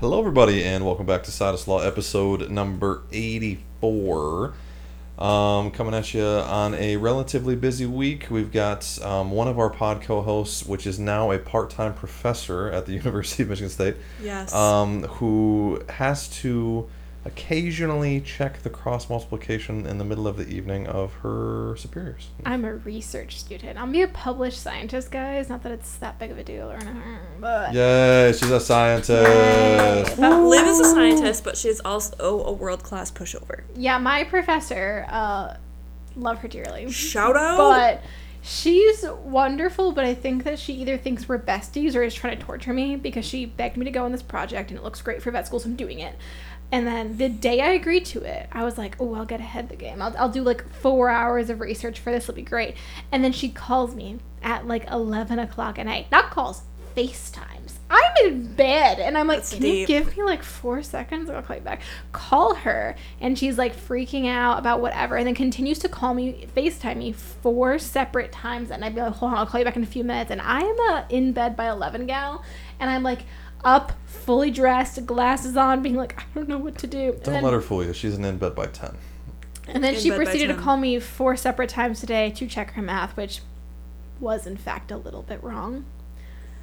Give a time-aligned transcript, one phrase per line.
[0.00, 4.54] Hello, everybody, and welcome back to Sidus Law, episode number 84.
[5.18, 8.28] Um, coming at you on a relatively busy week.
[8.30, 11.94] We've got um, one of our pod co hosts, which is now a part time
[11.94, 14.54] professor at the University of Michigan State, Yes.
[14.54, 16.88] um, who has to
[17.24, 22.28] occasionally check the cross multiplication in the middle of the evening of her superiors.
[22.46, 23.78] I'm a research student.
[23.78, 25.48] I'll be a published scientist, guys.
[25.48, 27.02] Not that it's that big of a deal or anything,
[27.40, 29.10] but Yay, she's a scientist.
[29.10, 30.04] Yay.
[30.18, 33.62] Liv is a scientist, but she's also a world class pushover.
[33.76, 35.56] yeah, my professor, uh,
[36.16, 37.58] love her dearly, Shout out.
[37.58, 38.02] but
[38.42, 39.92] she's wonderful.
[39.92, 42.96] But I think that she either thinks we're besties or is trying to torture me
[42.96, 45.46] because she begged me to go on this project and it looks great for vet
[45.46, 46.14] school, so I'm doing it.
[46.70, 49.64] And then the day I agreed to it, I was like, oh, I'll get ahead
[49.64, 50.02] of the game.
[50.02, 52.24] I'll, I'll do like four hours of research for this.
[52.24, 52.76] It'll be great.
[53.10, 56.10] And then she calls me at like 11 o'clock at night.
[56.12, 56.62] Not calls,
[56.94, 57.74] FaceTimes.
[57.90, 58.98] I'm in bed.
[58.98, 61.30] And I'm like, That's can you give me like four seconds?
[61.30, 61.80] I'll call you back.
[62.12, 62.96] Call her.
[63.20, 65.16] And she's like freaking out about whatever.
[65.16, 68.70] And then continues to call me, FaceTime me four separate times.
[68.70, 70.30] And I'd be like, hold on, I'll call you back in a few minutes.
[70.30, 72.44] And I am a in bed by 11 gal.
[72.78, 73.20] And I'm like,
[73.64, 77.12] up, fully dressed, glasses on, being like, I don't know what to do.
[77.12, 77.92] And Don't then, let her fool you.
[77.92, 78.96] She's an in bed by 10.
[79.68, 82.82] and then In she proceeded to call me four separate times today to check her
[82.82, 83.40] math, which
[84.20, 85.84] was in fact a little bit wrong.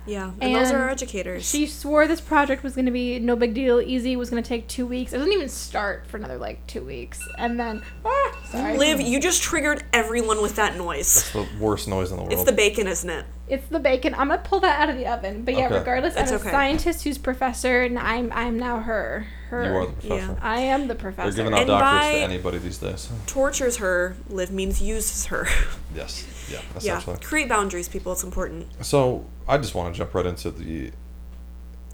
[0.06, 1.48] yeah, and, those are our educators.
[1.50, 4.48] She swore this project was going to be no big deal, easy, was going to
[4.48, 5.14] take two weeks.
[5.14, 7.20] It doesn't even start for another like two weeks.
[7.38, 8.78] And then, ah, sorry.
[8.78, 11.14] Liv, you just triggered everyone with that noise.
[11.16, 12.34] That's the worst noise in the world.
[12.34, 13.26] It's the bacon, isn't it?
[13.48, 14.16] It's the bacon.
[14.16, 15.44] I'm going to pull that out of the oven.
[15.44, 15.78] But yeah, Okay.
[15.78, 16.50] regardless, That's I'm okay.
[16.50, 19.28] a scientist who's professor, and I'm I'm now her.
[19.50, 19.64] Her.
[19.66, 20.38] you are the professor.
[20.42, 21.32] I am the professor.
[21.32, 21.66] They're professor.
[21.66, 23.10] giving out And doctorates to anybody these days.
[23.28, 24.16] Tortures her.
[24.30, 25.48] Liv means uses her.
[25.96, 26.26] Yes.
[26.52, 26.60] Yeah.
[26.82, 26.98] yeah.
[26.98, 27.18] Essentially.
[27.24, 28.12] Create boundaries, people.
[28.12, 28.68] It's important.
[28.84, 30.92] So I just want to jump right into the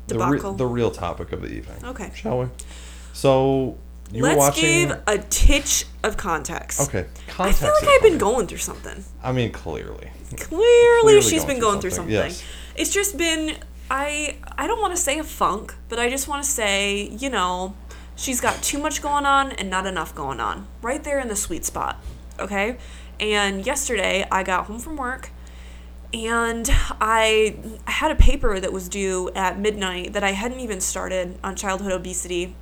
[0.08, 0.54] the, re- Debacle.
[0.54, 1.78] the real topic of the evening.
[1.86, 2.12] Okay.
[2.16, 2.48] Shall we?
[3.14, 3.78] So
[4.12, 4.90] you Let's watching.
[4.90, 6.82] give a titch of context.
[6.82, 7.06] okay.
[7.28, 9.04] context I feel like I've been going through something.
[9.24, 10.10] I mean, clearly.
[10.38, 12.32] Clearly, Clearly she's going been going through something, something.
[12.32, 12.44] yes.
[12.76, 13.58] It's just been
[13.90, 17.30] I I don't want to say a funk, but I just want to say, you
[17.30, 17.76] know,
[18.16, 20.68] she's got too much going on and not enough going on.
[20.82, 22.02] Right there in the sweet spot.
[22.40, 22.78] Okay?
[23.20, 25.30] And yesterday I got home from work
[26.14, 26.70] and
[27.00, 31.56] I had a paper that was due at midnight that I hadn't even started on
[31.56, 32.56] childhood obesity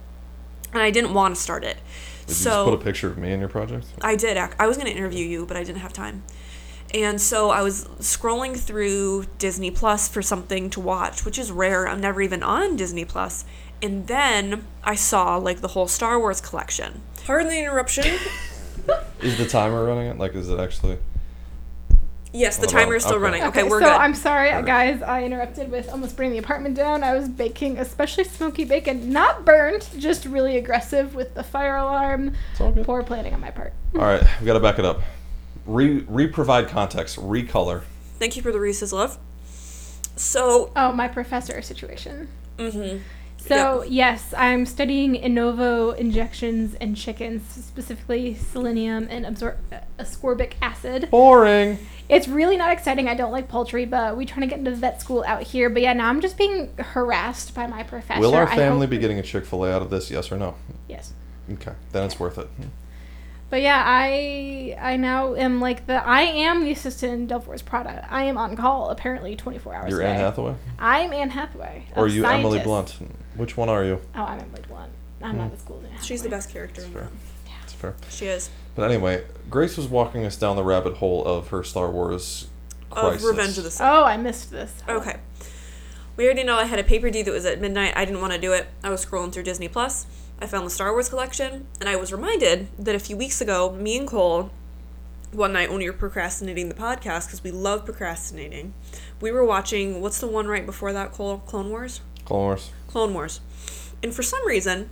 [0.73, 1.77] and I didn't want to start it.
[2.27, 3.87] Did so you just put a picture of me in your project?
[4.01, 4.37] I did.
[4.37, 6.23] I was going to interview you, but I didn't have time.
[6.93, 11.87] And so I was scrolling through Disney Plus for something to watch, which is rare.
[11.87, 13.45] I'm never even on Disney Plus.
[13.81, 17.01] And then I saw like the whole Star Wars collection.
[17.25, 18.05] Pardon the interruption.
[19.21, 20.17] Is the timer running it?
[20.17, 20.97] Like, is it actually?
[22.33, 23.23] Yes, the timer is still okay.
[23.23, 23.43] running.
[23.43, 23.93] Okay, we're so good.
[23.95, 24.67] I'm sorry, Perfect.
[24.67, 25.01] guys.
[25.01, 27.03] I interrupted with almost burning the apartment down.
[27.03, 32.33] I was baking, especially smoky bacon, not burnt, just really aggressive with the fire alarm.
[32.51, 32.85] It's all good.
[32.85, 33.73] Poor planning on my part.
[33.95, 35.01] All right, we got to back it up.
[35.65, 37.17] Re re provide context.
[37.17, 37.83] Recolor.
[38.17, 39.17] Thank you for the Reese's love.
[40.15, 42.27] So, Oh, my professor situation.
[42.57, 43.01] mhm.
[43.49, 50.53] So yes, I'm studying in ovo injections in chickens, specifically selenium and absor- uh, ascorbic
[50.61, 51.09] acid.
[51.09, 51.79] Boring.
[52.07, 53.07] It's really not exciting.
[53.07, 55.69] I don't like poultry, but we trying to get into vet school out here.
[55.69, 58.21] But yeah, now I'm just being harassed by my professor.
[58.21, 60.09] Will our family be getting a Chick Fil A out of this?
[60.09, 60.55] Yes or no?
[60.87, 61.13] Yes.
[61.51, 62.47] Okay, then it's worth it.
[63.49, 67.63] But yeah, I I now am like the I am the assistant in Devil Wears
[67.63, 68.07] Prada.
[68.09, 70.09] I am on call apparently 24 hours You're a day.
[70.11, 71.85] Anne Hathaway, I'm Anne Hathaway.
[71.95, 72.99] or are you Emily scientist.
[72.99, 73.11] Blunt?
[73.39, 74.01] Which one are you?
[74.15, 74.91] Oh, I'm in Emily Blunt.
[75.23, 76.37] I'm not as cool as Anne she's the Hathaway.
[76.37, 77.01] best character in fair.
[77.03, 77.11] that.
[77.63, 77.95] It's fair.
[78.09, 78.49] She is.
[78.75, 82.47] But anyway, Grace was walking us down the rabbit hole of her Star Wars
[82.89, 83.23] crisis.
[83.23, 83.81] Of Revenge of the Sith.
[83.87, 84.73] Oh, I missed this.
[84.89, 85.19] Okay.
[86.17, 87.93] We already know I had a paper due that was at midnight.
[87.95, 88.67] I didn't want to do it.
[88.83, 90.05] I was scrolling through Disney Plus.
[90.41, 93.71] I found the Star Wars collection, and I was reminded that a few weeks ago,
[93.71, 94.51] me and Cole,
[95.31, 98.73] one night when we were procrastinating the podcast, because we love procrastinating,
[99.21, 101.39] we were watching what's the one right before that, Cole?
[101.45, 102.01] Clone Wars?
[102.29, 102.71] Clone Wars.
[102.87, 103.41] Clone Wars.
[104.03, 104.87] And for some reason,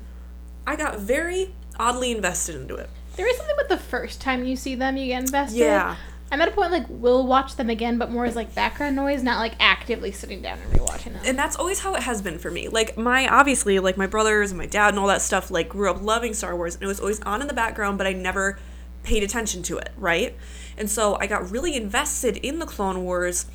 [0.66, 2.90] I got very oddly invested into it.
[3.16, 5.60] There is something with the first time you see them, you get invested.
[5.60, 5.96] Yeah.
[6.32, 9.22] I'm at a point like we'll watch them again, but more as like background noise,
[9.22, 11.22] not like actively sitting down and rewatching them.
[11.26, 12.68] and that's always how it has been for me.
[12.68, 15.90] Like my obviously like my brothers and my dad and all that stuff like grew
[15.92, 18.60] up loving Star Wars and it was always on in the background, but I never
[19.04, 20.36] paid attention to it, right?
[20.76, 23.46] And so I got really invested in the Clone Wars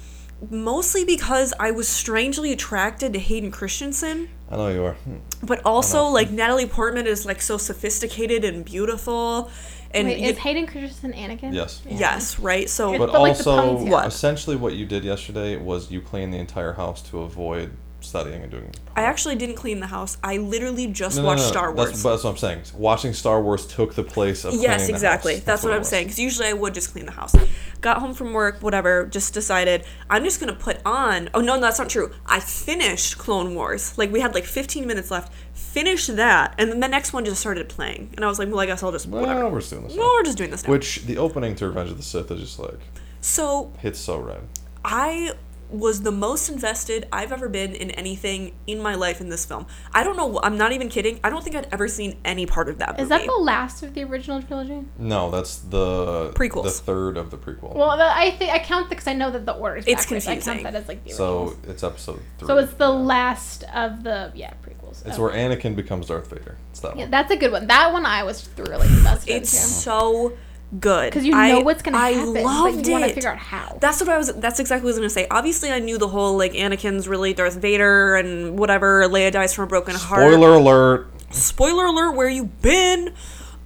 [0.51, 4.95] mostly because I was strangely attracted to Hayden Christensen, I know you are.
[4.95, 5.17] Hmm.
[5.43, 9.51] but also like Natalie Portman is like so sophisticated and beautiful
[9.95, 11.53] and Wait, you- is Hayden Christensen Anakin?
[11.53, 11.83] Yes.
[11.87, 11.99] Yeah.
[11.99, 12.69] yes, right?
[12.69, 14.07] So But, But, like, the also, puns, yeah.
[14.07, 18.51] essentially, what you did yesterday was you cleaned the entire house to avoid studying and
[18.51, 18.71] doing.
[18.97, 20.19] I actually didn't clean the house.
[20.23, 22.03] I literally just No, no, watched no, Star Wars.
[22.03, 22.63] that's what I'm saying.
[22.75, 24.55] Watching Star Wars took the place of.
[24.55, 25.35] yes, exactly.
[25.35, 25.45] house.
[25.45, 26.07] That's, what, it I'm saying.
[26.07, 27.35] Because usually I would just clean the house.
[27.81, 29.07] Got home from work, whatever.
[29.07, 31.31] Just decided I'm just gonna put on.
[31.35, 32.13] Oh no, that's not true.
[32.27, 33.97] I finished Clone Wars.
[33.99, 35.33] Like we had like 15 minutes left.
[35.55, 38.61] Finished that, and then the next one just started playing, and I was like, well,
[38.61, 39.41] I guess I'll just whatever.
[39.41, 39.97] Well, we're just doing this.
[39.97, 40.13] Well, now.
[40.15, 40.71] we're just doing this now.
[40.71, 42.79] Which the opening to Revenge of the Sith is just like
[43.21, 44.43] so hits so red.
[44.85, 45.33] I
[45.73, 49.67] was the most invested I've ever been in anything in my life in this film.
[49.93, 50.39] I don't know.
[50.43, 51.19] I'm not even kidding.
[51.25, 53.01] I don't think I'd ever seen any part of that.
[53.01, 53.09] Is movie.
[53.09, 54.85] That the last of the original trilogy?
[54.99, 56.65] No, that's the Prequels.
[56.65, 57.75] The third of the prequel.
[57.75, 60.27] Well, I think I count the because I know that the order is It's backwards.
[60.29, 61.69] I count that as like the so originals.
[61.69, 62.47] it's episode three.
[62.49, 65.05] So it's the last of the yeah prequels.
[65.07, 65.23] It's Okay.
[65.23, 66.57] where Anakin becomes Darth Vader.
[66.71, 67.11] It's that Yeah, one.
[67.11, 67.67] that's a good one.
[67.67, 69.67] That one I was thoroughly invested It's into.
[69.75, 70.33] so
[70.81, 73.15] good Because you I- know what's gonna I happen, I loved you want to it.
[73.15, 73.79] figure out how.
[73.81, 74.33] That's what I was.
[74.35, 75.27] That's exactly what I was gonna say.
[75.31, 79.05] Obviously, I knew the whole like Anakin's really Darth Vader and whatever.
[79.09, 80.23] Leia dies from a broken heart.
[80.33, 81.07] Spoiler alert.
[81.31, 82.13] Spoiler alert.
[82.17, 83.13] Where you been?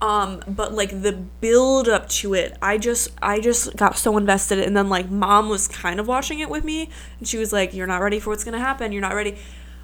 [0.01, 4.59] Um, but like the build up to it, I just I just got so invested,
[4.59, 7.73] and then like mom was kind of watching it with me, and she was like,
[7.73, 8.93] "You're not ready for what's gonna happen.
[8.93, 9.37] You're not ready."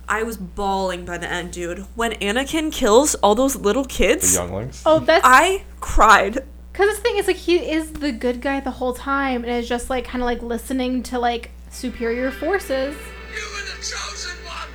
[0.08, 1.86] I was bawling by the end, dude.
[1.94, 4.82] When Anakin kills all those little The kids, younglings.
[4.84, 6.44] oh, that's I cried.
[6.72, 9.68] Because the thing is like he is the good guy the whole time, and is
[9.68, 12.96] just like kind of like listening to like superior forces.
[13.34, 14.68] You were the chosen one!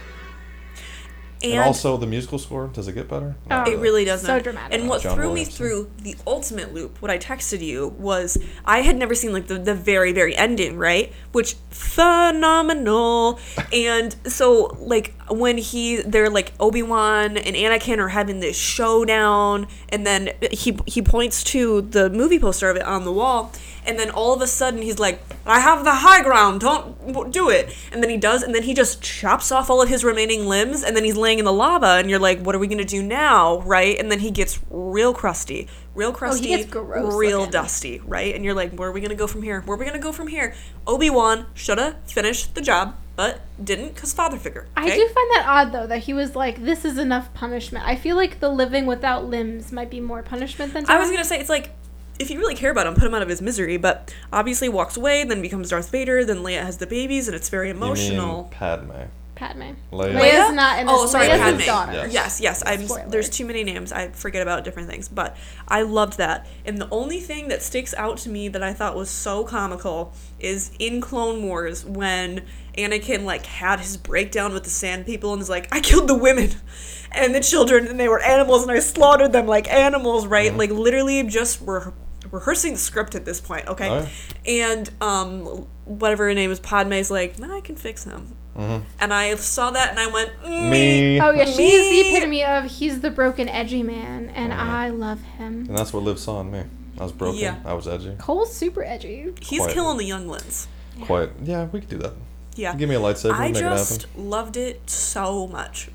[1.44, 2.68] And, And, also the musical score.
[2.68, 3.36] Does it get better?
[3.52, 3.64] Oh.
[3.72, 4.26] It really doesn't.
[4.26, 4.80] So dramatic.
[4.80, 5.54] And what John threw Williamson.
[5.54, 9.48] me through the ultimate loop, what I texted you was I had never seen like
[9.48, 11.14] the, the very, very ending, right?
[11.34, 13.40] Which phenomenal.
[13.72, 20.06] and so like when he they're like Obi-Wan and Anakin are having this showdown and
[20.06, 23.52] then he he points to the movie poster of it on the wall
[23.86, 27.50] and then all of a sudden he's like I have the high ground don't do
[27.50, 27.74] it.
[27.92, 30.84] And then he does and then he just chops off all of his remaining limbs
[30.84, 32.86] and then he's laying in the lava and you're like what are we going to
[32.86, 33.62] do now?
[33.62, 33.98] Right?
[33.98, 37.52] And then he gets real crusty real oh, crusty gets gross real looking.
[37.52, 39.80] dusty right and you're like where are we going to go from here where are
[39.80, 40.54] we going to go from here
[40.86, 45.46] Obi-Wan should have finished the job but didn't cuz father figure I do find that
[45.48, 48.86] odd though that he was like, "This is enough punishment." I feel like the living
[48.86, 50.86] without limbs might be more punishment than.
[50.88, 51.72] I was gonna say it's like
[52.20, 53.78] if you really care about him, put him out of his misery.
[53.78, 56.26] But obviously walks away, then becomes Darth Vader.
[56.26, 58.46] Then Leia has the babies, and it's very You mean emotional.
[58.52, 58.92] Padme.
[59.38, 59.74] Padme.
[59.92, 60.14] Leia.
[60.20, 61.66] Leia's not in Oh, sorry, Leia's Padme.
[61.66, 61.94] daughter.
[61.94, 62.12] Yes.
[62.14, 62.64] Yes, yes.
[62.66, 62.88] I'm.
[62.88, 63.08] Spoiler.
[63.10, 63.92] There's too many names.
[63.92, 65.08] I forget about different things.
[65.08, 65.38] But
[65.68, 66.48] I loved that.
[66.66, 70.14] And the only thing that sticks out to me that I thought was so comical
[70.40, 72.46] is in Clone Wars when
[72.78, 76.16] Anakin like had his breakdown with the Sand People and is like, I killed the
[76.18, 76.52] women
[77.12, 80.28] and the children and they were animals and I slaughtered them like animals.
[80.28, 80.54] Right?
[80.56, 81.92] Like literally just re-
[82.32, 83.68] rehearsing the script at this point.
[83.68, 83.88] Okay.
[83.90, 84.08] Oh,
[84.46, 88.36] And um, whatever her name is, Padme's like, nah, I can fix him.
[88.58, 91.22] And I saw that and I went, mm, Me.
[91.22, 95.66] Oh yeah, she's the epitome of he's the broken, edgy man, and I love him.
[95.68, 96.64] And that's what Liv saw in me.
[97.00, 97.40] I was broken.
[97.40, 97.58] Yeah.
[97.64, 98.16] I was edgy.
[98.18, 99.32] Cole's super edgy.
[99.42, 99.74] He's Quite.
[99.74, 100.68] killing the young younglings.
[101.02, 101.30] Quite.
[101.44, 102.14] Yeah, we could do that.
[102.56, 102.74] Yeah.
[102.76, 103.34] Give me a lightsaber.
[103.36, 104.30] I make just it happen.
[104.30, 105.90] loved it so much.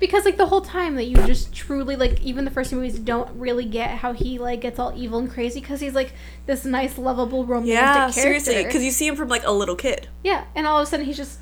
[0.00, 2.98] Because like the whole time that you just truly like even the first two movies
[2.98, 6.12] don't really get how he like gets all evil and crazy because he's like
[6.46, 8.20] this nice lovable romantic Yeah, character.
[8.20, 10.08] seriously, because you see him from like a little kid.
[10.24, 11.38] yeah, and all of a sudden he's just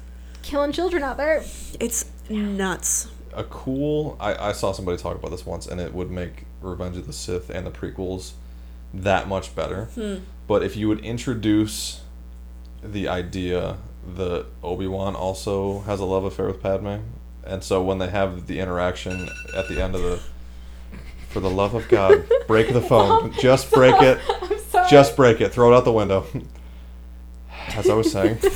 [0.47, 1.45] killing children out there.
[1.81, 3.09] It's nuts.
[3.35, 4.17] a cool.
[4.21, 7.13] I, I saw somebody talk about this once, and it would make Revenge of the
[7.13, 8.33] Sith and the prequels
[8.95, 9.87] that much better.
[9.87, 10.17] Hmm.
[10.47, 12.01] But if you would introduce
[12.83, 13.79] the idea
[14.15, 16.99] that Obi Wan also has a love affair with Padme,
[17.45, 20.21] and so when they have the interaction at the end of the,
[21.29, 23.33] for the love of God, break the phone.
[23.41, 24.21] Just break it.
[24.29, 24.89] I'm sorry.
[24.89, 25.53] Just break it.
[25.53, 26.25] Throw it out the window.
[27.75, 28.39] As I was saying.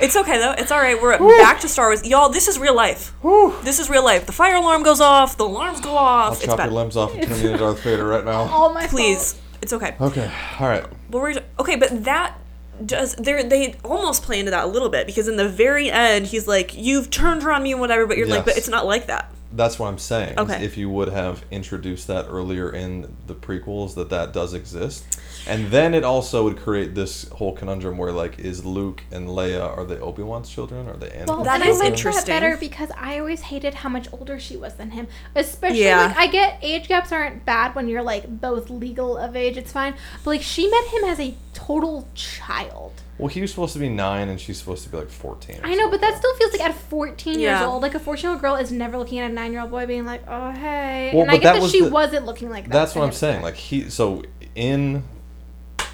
[0.00, 0.52] It's okay though.
[0.52, 1.00] It's all right.
[1.00, 2.28] We're back to Star Wars, y'all.
[2.28, 3.14] This is real life.
[3.62, 4.26] This is real life.
[4.26, 5.36] The fire alarm goes off.
[5.36, 6.26] The alarms go off.
[6.26, 6.64] I'll it's chop bad.
[6.66, 8.42] your limbs off and turn you into Darth Vader right now.
[8.42, 9.44] all my Please, fault.
[9.62, 9.96] it's okay.
[10.00, 10.30] Okay.
[10.60, 10.84] All right.
[11.08, 12.38] What were you, okay, but that
[12.84, 16.26] does they they almost play into that a little bit because in the very end
[16.26, 18.84] he's like, "You've turned her on me and whatever," but you're like, "But it's not
[18.86, 20.38] like that." That's what I'm saying.
[20.38, 20.62] Okay.
[20.62, 25.70] If you would have introduced that earlier in the prequels, that that does exist, and
[25.70, 29.84] then it also would create this whole conundrum where like, is Luke and Leia are
[29.84, 30.88] they Obi Wan's children?
[30.88, 32.26] Are they Anakin's Well, That and is interesting.
[32.34, 35.06] That better because I always hated how much older she was than him.
[35.34, 36.06] Especially Yeah.
[36.06, 39.72] like I get age gaps aren't bad when you're like both legal of age, it's
[39.72, 39.94] fine.
[40.24, 42.92] But like she met him as a total child.
[43.18, 45.58] Well, he was supposed to be nine, and she's supposed to be like fourteen.
[45.64, 48.32] I know, but that still feels like at 14 years old, like a 14 year
[48.32, 51.12] old girl is never looking at a nine year old boy being like, oh hey.
[51.14, 52.72] Well, and I but get that that, was she the- wasn't looking like that.
[52.72, 53.40] That's what I'm saying.
[53.40, 54.22] Like he, so
[54.54, 55.02] in,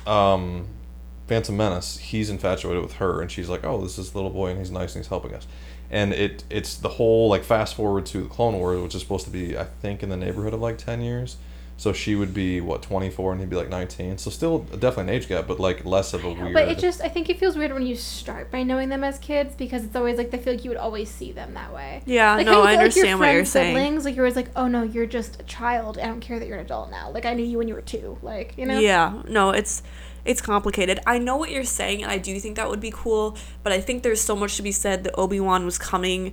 [0.06, 0.66] um,
[1.26, 4.58] Phantom Menace, he's infatuated with her, and she's like, "Oh, this is little boy, and
[4.58, 5.46] he's nice, and he's helping us."
[5.92, 9.26] and it it's the whole like fast forward to the Clone Wars, which is supposed
[9.26, 11.36] to be I think in the neighborhood of like ten years.
[11.82, 14.16] So she would be what twenty four, and he'd be like nineteen.
[14.16, 16.54] So still definitely an age gap, but like less of a weird.
[16.54, 19.18] But it just, I think it feels weird when you start by knowing them as
[19.18, 22.00] kids because it's always like they feel like you would always see them that way.
[22.06, 23.74] Yeah, like, no, how you I feel like your understand what you're saying.
[23.74, 25.98] Siblings, like you're always like, oh no, you're just a child.
[25.98, 27.10] I don't care that you're an adult now.
[27.10, 28.16] Like I knew you when you were two.
[28.22, 28.78] Like you know.
[28.78, 29.82] Yeah, no, it's
[30.24, 31.00] it's complicated.
[31.04, 33.36] I know what you're saying, and I do think that would be cool.
[33.64, 36.32] But I think there's so much to be said that Obi Wan was coming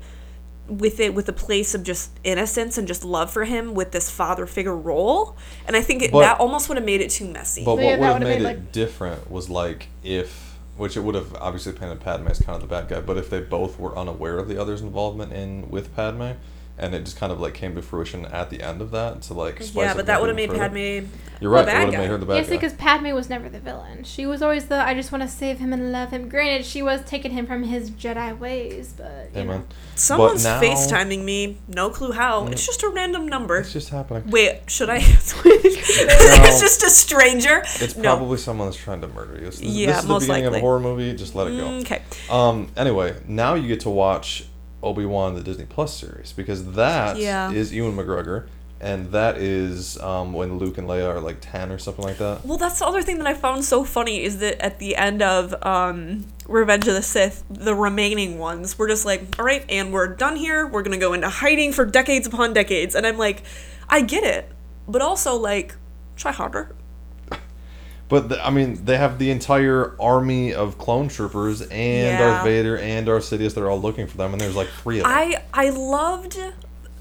[0.69, 4.09] with it with a place of just innocence and just love for him with this
[4.09, 5.35] father figure role,
[5.67, 7.63] and I think it, But- that almost would have made it too messy.
[7.65, 10.57] But So, yeah, what would have would've made, made, it like- different was like if,
[10.77, 13.29] which it would have obviously painted Padme as kind of the bad guy, but if
[13.29, 16.31] they both were unaware of the other's involvement in with Padme,
[16.79, 19.33] and it just kind of like came to fruition at the end of that to
[19.33, 20.59] like spice yeah, up but that would have made further.
[20.69, 21.07] Padme.
[21.41, 21.65] You're right.
[21.65, 22.55] the It would have made her the bad Yes, guy.
[22.55, 24.03] because Padme was never the villain.
[24.03, 26.27] She was always the I just want to save him and love him.
[26.27, 29.59] Granted, she was taking him from his Jedi ways, but you Amen.
[29.59, 29.65] know.
[29.95, 31.57] Someone's now- FaceTiming me.
[31.69, 32.48] No clue how.
[32.48, 33.57] It's just a random number.
[33.57, 34.29] It's just happening.
[34.29, 35.38] Wait, should I answer?
[35.45, 37.62] it's just a stranger.
[37.79, 38.03] It's No.
[38.15, 39.45] probably someone that's trying to murder you.
[39.45, 41.13] This, Yeah, this is the most beginning of a horror movie.
[41.15, 41.67] Just let it go.
[41.79, 42.01] Okay.
[42.29, 42.67] Um.
[42.75, 44.45] Anyway, now you get to watch
[44.81, 47.51] Obi Wan the Disney Plus series because that is Yeah.
[47.51, 48.48] Ewan McGregor,
[48.81, 52.45] and that is um when Luke and Leia are like ten or something like that.
[52.45, 55.21] Well, that's the other thing that I found so funny is that at the end
[55.21, 59.91] of um, Revenge of the Sith, the remaining ones were just like, all right, and
[59.91, 60.65] we're done here.
[60.65, 62.95] We're going to go into hiding for decades upon decades.
[62.95, 63.43] And I'm like,
[63.89, 64.50] I get it.
[64.88, 65.75] But also, like,
[66.15, 66.75] try harder.
[68.09, 72.17] But the, I mean, they have the entire army of clone troopers and Yeah.
[72.17, 73.53] Darth Vader and Darth Sidious.
[73.53, 75.13] They're all looking for them, and there's like three of them.
[75.15, 76.37] I, I loved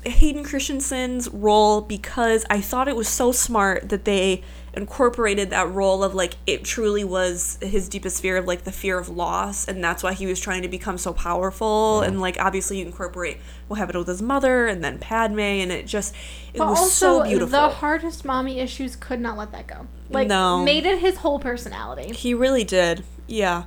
[0.04, 4.42] Hayden Christensen's role because I thought it was so smart that they
[4.74, 8.98] incorporated that role of like it truly was his deepest fear of like the fear
[8.98, 12.78] of loss and that's why he was trying to become so powerful and like obviously
[12.78, 16.14] you incorporate what happened with his mother and then Padme and it just
[16.54, 17.48] it But was also, so beautiful.
[17.48, 19.86] the hardest mommy issues could not let that go.
[20.10, 20.62] Like, No.
[20.64, 22.12] made it his whole personality.
[22.14, 23.04] He really did.
[23.26, 23.64] Yeah.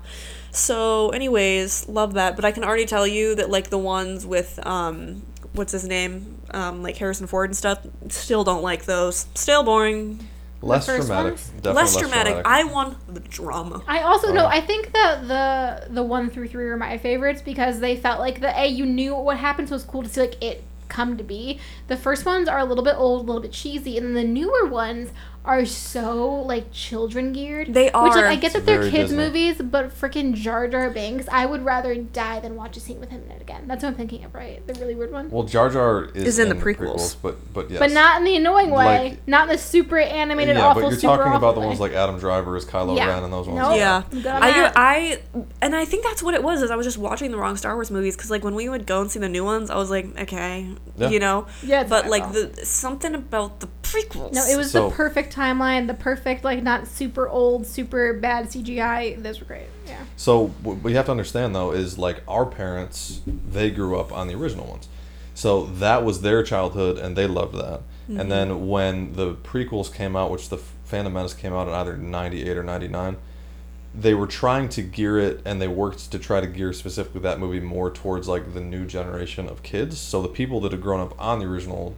[0.51, 2.36] So, anyways, love that.
[2.36, 5.22] But I can already tell you that like the ones with um,
[5.53, 7.79] what's his name, um, like Harrison Ford and stuff,
[8.10, 9.27] still don't like those.
[9.36, 10.27] Still boring.
[10.62, 11.36] Less dramatic.
[11.38, 12.46] Definitely less dramatic.
[12.46, 13.84] I want the drama.
[13.88, 14.44] I also know.
[14.44, 14.50] Wow.
[14.51, 18.41] I think that the the one through three are my favorites because they felt like
[18.41, 21.18] the a you knew what happened, so it was cool to see like it come
[21.18, 21.60] to be.
[21.88, 24.24] The first ones are a little bit old, a little bit cheesy, and then the
[24.24, 25.12] newer ones
[25.43, 27.74] are so like children geared.
[27.74, 28.03] They are.
[28.03, 28.25] Which like.
[28.25, 29.17] I get that they're kids Disney.
[29.17, 33.10] movies, but freaking Jar Jar Binks, I would rather die than watch a scene with
[33.10, 33.67] him in it again.
[33.67, 34.65] That's what I'm thinking of, right?
[34.67, 35.29] The really weird one.
[35.31, 37.15] Well, Jar Jar is, Is in the prequels.
[37.21, 37.79] but but yes.
[37.79, 38.86] But not in the annoying way.
[39.10, 41.79] Like- not in the super animated, yeah, awful, but you're super talking about the ones
[41.79, 41.89] way.
[41.89, 43.07] like Adam Driver as Kylo Yeah.
[43.07, 43.57] Ren and those ones.
[43.60, 43.74] No.
[43.75, 45.19] yeah, I'm I,
[45.62, 46.62] and I think that's what it was.
[46.62, 48.86] Is I was just watching the wrong Star Wars movies because like when we would
[48.86, 50.67] go and see the new ones, I was like, okay,
[50.98, 51.10] Yeah.
[51.10, 51.48] you know.
[51.63, 54.33] Yeah, But like the something about the prequels.
[54.33, 58.48] No, it was So- the perfect timeline, the perfect like not super old, super bad
[58.48, 59.22] CGI.
[59.22, 59.68] Those were great.
[59.88, 60.04] Yeah.
[60.16, 64.28] So what we have to understand though is like our parents, they grew up on
[64.28, 64.88] the original ones,
[65.34, 67.82] so that was their childhood and they loved that.
[68.08, 68.30] And mm-hmm.
[68.30, 72.58] then when the prequels came out, which the Phantom Menace came out in either '98
[72.58, 73.18] or '99,
[73.94, 77.40] they were trying to gear it and they worked to try to gear specifically that
[77.40, 80.00] movie more towards like the new generation of kids.
[80.00, 81.96] So the people that had grown up on the original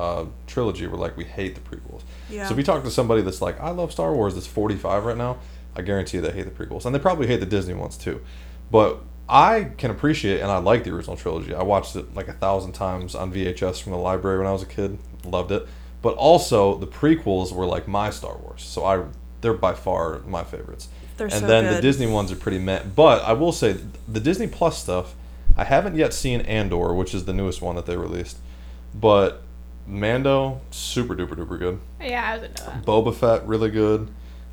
[0.00, 2.02] uh, trilogy were like, we hate the prequels.
[2.30, 2.46] Yeah.
[2.46, 5.16] So if you talk to somebody that's like, I love Star Wars, that's 45 right
[5.16, 5.38] now,
[5.76, 6.86] I guarantee you they hate the prequels.
[6.86, 8.22] And they probably hate the Disney ones too.
[8.70, 11.54] But I can appreciate and I like the original trilogy.
[11.54, 14.62] I watched it like a thousand times on VHS from the library when I was
[14.62, 14.98] a kid.
[15.24, 15.66] Loved it.
[16.02, 18.62] But also the prequels were like my Star Wars.
[18.62, 19.04] So I
[19.42, 20.88] they're by far my favorites.
[21.16, 21.80] They're and so then the.
[21.82, 22.82] Disney ones are pretty meh.
[22.96, 23.76] But I will say
[24.08, 25.14] the Disney Plus stuff,
[25.56, 28.38] I haven't yet seen Andor, which is the newest one that they released.
[28.94, 29.42] But
[29.90, 31.80] Mando, super duper duper good.
[32.00, 32.84] Yeah, I was into that.
[32.84, 34.08] Boba Fett, really good.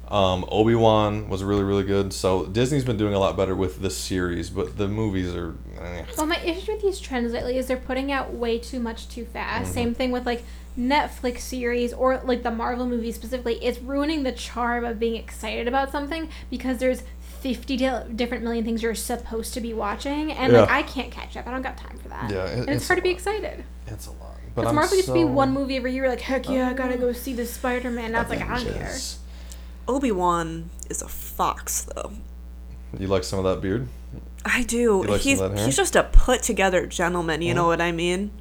[0.10, 2.14] Um, Obi Wan was really really good.
[2.14, 5.54] So Disney's been doing a lot better with the series, but the movies are.
[5.82, 6.04] eh.
[6.18, 9.26] Well, my issue with these trends lately is they're putting out way too much too
[9.26, 9.74] fast.
[9.74, 10.44] Same thing with like
[10.80, 13.56] Netflix series or like the Marvel movies specifically.
[13.64, 17.04] It's ruining the charm of being excited about something because there's
[17.42, 17.76] 50
[18.16, 21.48] different million things you're supposed to be watching, and like I can't catch up.
[21.48, 22.32] I don't got time for that.
[22.32, 23.64] Yeah, it- and it's, it's hard to be excited.
[23.88, 24.37] It's a lot.
[24.58, 26.10] But Because I'm Marvel used to be one movie every year.
[26.10, 28.14] Like heck yeah, I gotta go see the Spider Man.
[28.14, 28.96] Now it's like I don't care.
[29.88, 32.12] Obi Wan is a fox, though.
[32.98, 33.88] You like some of that beard?
[34.44, 35.04] I do.
[35.04, 35.66] like He's of that hair?
[35.68, 37.44] he's just a put together gentleman.
[37.44, 37.68] You know Mhm.
[37.68, 38.32] what I mean?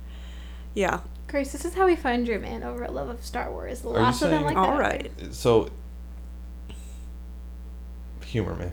[0.73, 1.01] Yeah.
[1.29, 3.83] Grace, this is how we find your man over a love of Star Wars.
[3.85, 4.73] you Lots of them saying- like that.
[4.73, 5.11] All right.
[5.33, 5.69] So,
[8.25, 8.67] humor me,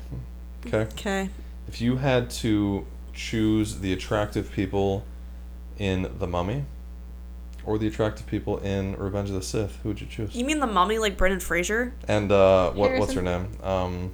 [0.66, 0.84] okay?
[0.94, 1.30] Okay.
[1.68, 5.04] If you had to choose the attractive people
[5.78, 6.64] in The Mummy
[7.66, 9.78] or the attractive people in Revenge of the Sith?
[9.84, 10.36] Who would you choose?
[10.36, 11.94] You mean the mummy like Brendan Fraser?
[12.08, 13.48] And uh, what what's her name?
[13.64, 14.12] Um,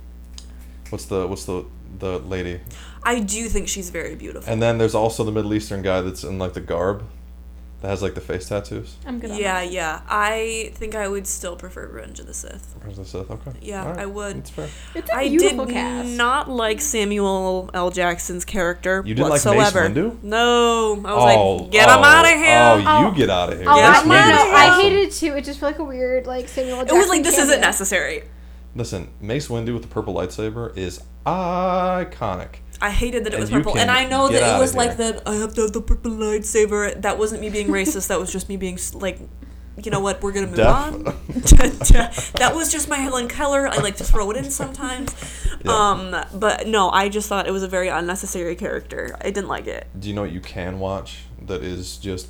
[0.90, 1.66] what's the what's the
[1.98, 2.60] the lady?
[3.04, 4.52] I do think she's very beautiful.
[4.52, 7.04] And then there's also the Middle Eastern guy that's in like the garb,
[7.82, 8.98] that has like the face tattoos.
[9.06, 9.32] I'm good.
[9.32, 9.72] on yeah, that.
[9.72, 10.02] yeah.
[10.10, 12.76] I think I would still prefer Revenge of the Sith.
[12.80, 13.32] Revenge of the Sith.
[13.32, 13.52] Okay.
[13.62, 14.00] Yeah, All right.
[14.00, 14.38] I would.
[14.38, 14.70] It's fair.
[14.96, 16.10] It's a I beautiful did cast.
[16.18, 17.90] not like Samuel L.
[17.90, 19.90] Jackson's character You didn't like Mace whatsoever.
[19.90, 20.22] Windu?
[20.24, 22.60] No, I was oh, like, get him oh, out of here.
[22.60, 23.12] Oh, you Oh.
[23.16, 23.68] get out of here.
[23.70, 24.56] Oh, Get I, him no, no, outta no, here.
[24.56, 25.36] I hated it too.
[25.38, 26.80] It just felt like a weird, like Samuel.
[26.80, 26.86] L.
[26.86, 28.24] it was like Jackson this isn't necessary.
[28.76, 32.56] Listen, Mace Windu with the purple lightsaber is iconic.
[32.82, 35.12] I hated that it And was purple, and I know that it was like here.
[35.14, 35.28] that.
[35.28, 37.02] I have to have the purple lightsaber.
[37.02, 38.08] That wasn't me being racist.
[38.08, 39.20] that was just me being like,
[39.84, 40.22] you know what?
[40.22, 40.76] We're gonna move Deaf.
[40.94, 41.04] on.
[42.40, 43.68] that was just my Helen Keller.
[43.68, 45.14] I like to throw it in sometimes.
[45.64, 45.72] Yeah.
[45.72, 49.16] Um, but no, I just thought it was a very unnecessary character.
[49.20, 49.88] I didn't like it.
[50.00, 52.30] Do you know what you can watch that is just,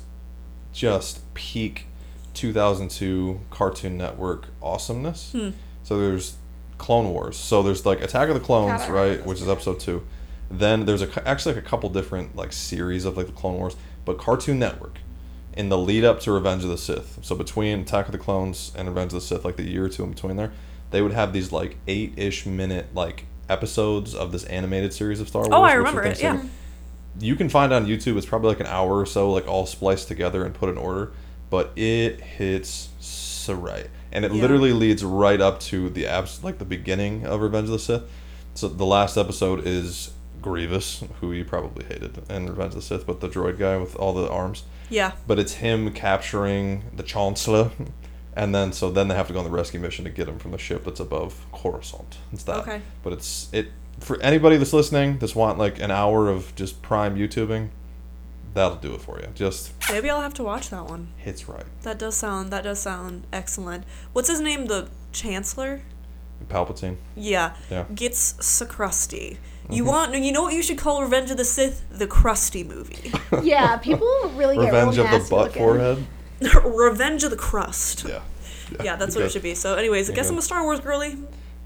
[0.72, 1.86] just peak
[2.34, 5.32] 2002 Cartoon Network awesomeness?
[5.32, 5.50] Hmm.
[5.82, 6.36] So there's
[6.78, 7.36] Clone Wars.
[7.36, 10.04] So there's like Attack of the Clones, God, right, which is episode two.
[10.50, 13.76] Then there's a actually like a couple different like series of like the Clone Wars,
[14.04, 14.98] but Cartoon Network
[15.54, 17.18] in the lead up to Revenge of the Sith.
[17.22, 19.88] So between Attack of the Clones and Revenge of the Sith, like the year or
[19.88, 20.52] two in between there,
[20.90, 25.28] they would have these like eight ish minute like episodes of this animated series of
[25.28, 25.52] Star Wars.
[25.52, 26.42] Oh, I remember it, yeah.
[27.18, 28.16] You can find it on YouTube.
[28.16, 31.12] It's probably like an hour or so, like all spliced together and put in order.
[31.50, 34.42] But it hits so right, and it Yeah.
[34.42, 38.02] literally leads right up to the abs like the beginning of Revenge of the Sith.
[38.54, 43.06] So the last episode is Grievous, who you probably hated in Revenge of the Sith,
[43.06, 44.64] but the droid guy with all the arms.
[44.88, 45.12] Yeah.
[45.26, 47.70] But it's him capturing the Chancellor,
[48.34, 50.38] and then so then they have to go on the rescue mission to get him
[50.38, 52.18] from the ship that's above Coruscant.
[52.32, 52.58] It's that.
[52.58, 52.82] Okay.
[53.02, 53.68] But it's it
[54.00, 57.68] for anybody that's listening that's want like an hour of just prime YouTubing.
[58.52, 59.28] That'll do it for you.
[59.34, 61.12] Just Maybe I'll have to watch that one.
[61.18, 61.64] hits right.
[61.82, 62.50] That does sound.
[62.50, 63.84] That does sound excellent.
[64.12, 64.66] What's his name?
[64.66, 65.82] The Chancellor.
[66.48, 66.96] Palpatine.
[67.14, 67.54] Yeah.
[67.70, 67.84] Yeah.
[67.94, 69.38] Gets so crusty.
[69.72, 70.14] You want?
[70.14, 71.84] You know what you should call Revenge of the Sith?
[71.90, 73.12] The crusty movie.
[73.42, 75.62] Yeah, people really get Revenge real of the nasty butt looking.
[75.62, 76.06] forehead.
[76.64, 78.04] Revenge of the crust.
[78.08, 78.22] Yeah.
[78.82, 79.54] Yeah, that's what it should be.
[79.54, 80.34] So, anyways, I guess good.
[80.34, 81.16] I'm a Star Wars girly.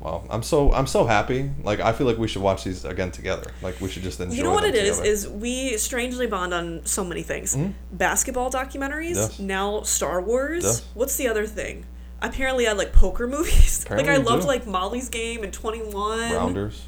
[0.00, 1.50] Wow, I'm so I'm so happy.
[1.62, 3.50] Like I feel like we should watch these again together.
[3.62, 4.34] Like we should just enjoy.
[4.36, 4.98] You know what them it is?
[4.98, 5.10] together.
[5.10, 7.56] Is we strangely bond on so many things.
[7.56, 7.72] Mm-hmm.
[7.96, 9.14] Basketball documentaries.
[9.14, 9.38] Yes.
[9.38, 10.64] Now Star Wars.
[10.64, 10.86] Yes.
[10.92, 11.86] What's the other thing?
[12.20, 13.84] Apparently, I like poker movies.
[13.84, 14.48] Apparently like I you loved do.
[14.48, 16.32] like Molly's Game and Twenty One.
[16.32, 16.82] Rounders.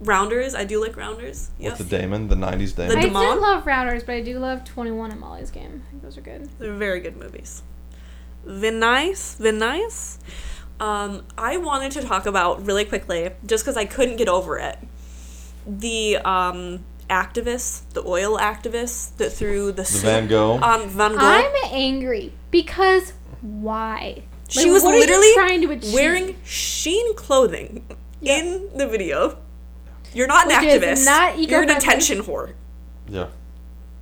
[0.00, 0.54] Rounders.
[0.54, 1.50] I do like Rounders.
[1.58, 1.78] With Yes.
[1.78, 2.98] the Damon, the '90s The Damon.
[2.98, 3.34] I Demon?
[3.36, 5.82] do love Rounders, but I do love 21 and Molly's Game.
[5.86, 6.48] I think those are good.
[6.58, 7.62] They're very good movies.
[8.44, 10.18] Vin nice, Vin nice.
[10.80, 14.78] Um, I wanted to talk about really quickly, just because I couldn't get over it.
[15.66, 20.52] The um, activists, the oil activists that threw the, the soup Van Gogh.
[20.62, 21.18] on Van Gogh.
[21.20, 24.22] I'm angry because why?
[24.48, 25.92] she Like, was what are you literally trying to achieve?
[25.92, 27.84] wearing Shein clothing
[28.20, 28.36] Yeah.
[28.38, 29.38] in the video.
[30.14, 31.04] You're not an Which is activist.
[31.04, 31.74] not You're an eco-friendly.
[31.76, 32.52] attention whore.
[33.08, 33.28] yeah,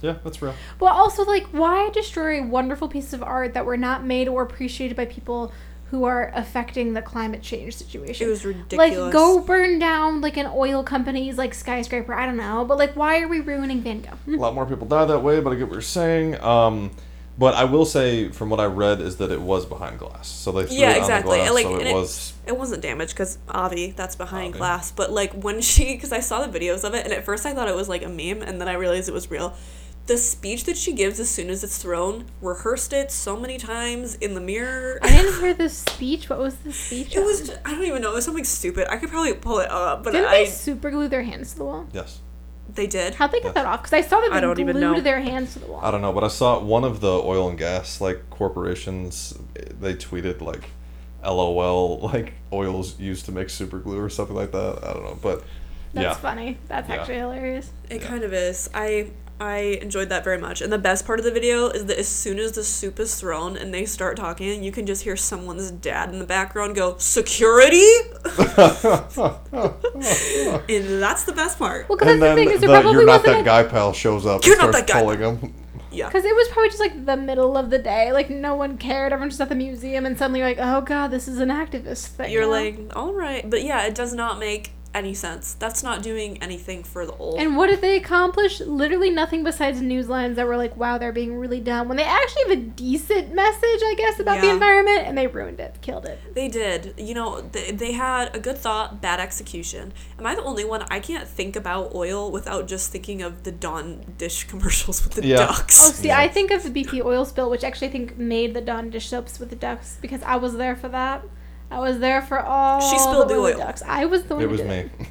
[0.01, 0.55] yeah, that's real.
[0.81, 4.97] Well, also, like, why destroy wonderful pieces of art that were not made or appreciated
[4.97, 5.53] by people
[5.90, 8.27] who are affecting the climate change situation?
[8.27, 8.90] It was ridiculous.
[8.97, 12.12] Like, go burn down, like, an oil company's, like, skyscraper.
[12.12, 12.64] I don't know.
[12.64, 14.16] But, like, why are we ruining Van Gogh?
[14.29, 16.40] A lot more people die that way, but I get what you're saying.
[16.42, 16.90] Um,
[17.38, 20.27] but I will say, from what I read, is that it was behind glass.
[20.29, 21.40] So they threw Yeah, it exactly.
[21.40, 22.33] on the glass, Like, so and it it- was.
[22.46, 24.59] It wasn't damaged because Avi, that's behind Avi.
[24.59, 24.92] glass.
[24.92, 27.53] But like when she, because I saw the videos of it, and at first I
[27.55, 29.55] thought it was like a meme, and then I realized it was real.
[30.07, 34.14] The speech that she gives as soon as it's thrown, rehearsed it so many times
[34.14, 35.01] in the mirror.
[35.03, 36.31] I didn't hear the speech.
[36.31, 37.16] What was the speech?
[37.16, 37.46] It was on?
[37.49, 38.12] just, I don't even know.
[38.12, 38.87] It was something stupid.
[38.88, 41.59] I could probably pull it up, but Didn't I they super glue their hands to
[41.59, 41.88] the wall?
[41.92, 42.20] Yes.
[42.77, 43.15] They did.
[43.15, 43.83] How'd they get that off?
[43.83, 45.01] Because I saw that they I don't glued even know.
[45.01, 45.81] their hands to the wall.
[45.83, 49.37] I don't know, but I saw one of the oil and gas like corporations.
[49.81, 50.71] They tweeted like,
[51.25, 54.79] "LOL," like oils used to make super glue or something like that.
[54.85, 55.43] I don't know, but
[55.97, 56.59] That's yeah, funny.
[56.69, 56.95] That's Yeah.
[56.97, 57.71] actually hilarious.
[57.91, 58.09] It Yeah.
[58.09, 58.69] kind of is.
[58.75, 60.63] I I enjoyed that very much.
[60.63, 63.17] And the best part of the video is that as soon as the soup is
[63.17, 66.95] thrown and they start talking, you can just hear someone's dad in the background go,
[66.97, 67.85] "Security?"
[68.25, 68.39] and
[71.03, 71.89] that's the best part.
[71.89, 73.45] Well, because and that's the then thing is the, probably you're not wasn't that a
[73.45, 75.01] guy pal shows up You're and not starts that guy.
[75.03, 75.55] pulling him.
[75.91, 76.07] Yeah.
[76.09, 78.13] Because it was probably just like the middle of the day.
[78.13, 79.13] Like no one cared.
[79.13, 82.09] Everyone's just at the museum, and suddenly you're like, oh god, this is an activist
[82.09, 82.31] thing.
[82.33, 85.55] You're like, all right, but yeah, it does not make any sense.
[85.55, 87.39] That's not doing anything for the old.
[87.39, 88.61] And what did they accomplish?
[88.61, 91.87] Literally nothing besides news lines that were like, wow, they're being really dumb.
[91.89, 95.61] When they actually have a decent message, I guess, about the environment, and they ruined
[95.61, 96.19] it, killed it.
[96.35, 96.95] They did.
[96.97, 99.93] You know, they, they had a good thought, bad execution.
[100.19, 100.83] Am I the only one?
[100.91, 105.27] I can't think about oil without just thinking of the Dawn dish commercials with the
[105.27, 105.37] Yeah.
[105.37, 105.79] ducks.
[105.87, 106.19] Oh, see, Yeah.
[106.19, 109.09] I think of the BP oil spill, which actually I think made the Dawn dish
[109.09, 111.23] soaps with the ducks because I was there for that.
[111.70, 113.59] I was there for all She spilled the oily oil.
[113.59, 113.83] ducks.
[113.87, 114.74] I was the one It was me.
[114.76, 114.90] it.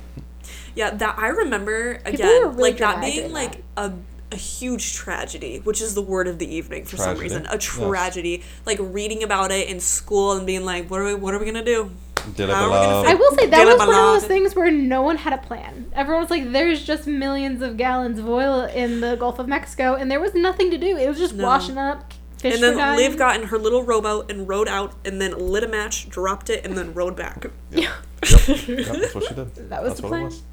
[0.75, 3.93] Yeah, that I remember again, really like that being in like a
[4.31, 7.45] a huge tragedy, which is the word of the evening for some reason.
[7.45, 7.63] A yes.
[7.63, 8.43] tragedy.
[8.65, 11.45] Like reading about it in school and being like, what are we what are we
[11.45, 11.91] gonna do?
[12.35, 14.21] Did How I are we gonna I will say that Did was I one of
[14.21, 15.91] those things where no one had a plan.
[15.93, 19.93] Everyone was like, "There's just millions of gallons of oil in the Gulf of Mexico,"
[19.93, 20.97] and there was nothing to do.
[20.97, 21.45] It was just No.
[21.45, 22.11] washing up.
[22.45, 22.97] Fish And then dying.
[22.97, 26.49] Liv got in her little rowboat and rowed out and then lit a match, dropped
[26.49, 27.47] it, and then rowed back.
[27.71, 27.91] Yeah.
[28.25, 29.55] Yep, yep, that's what she did.
[29.69, 30.21] That was that's the what plan.
[30.21, 30.43] it was.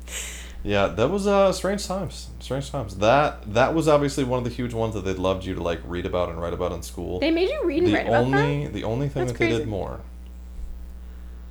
[0.63, 2.29] Yeah, that was uh strange times.
[2.41, 2.97] Strange times.
[2.99, 5.81] That that was obviously one of the huge ones that they'd loved you to like
[5.85, 7.19] read about and write about in school.
[7.21, 8.73] They made you read and the write about only that.
[8.75, 10.01] the only thing That's that they did more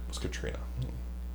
[0.08, 0.60] was Katrina.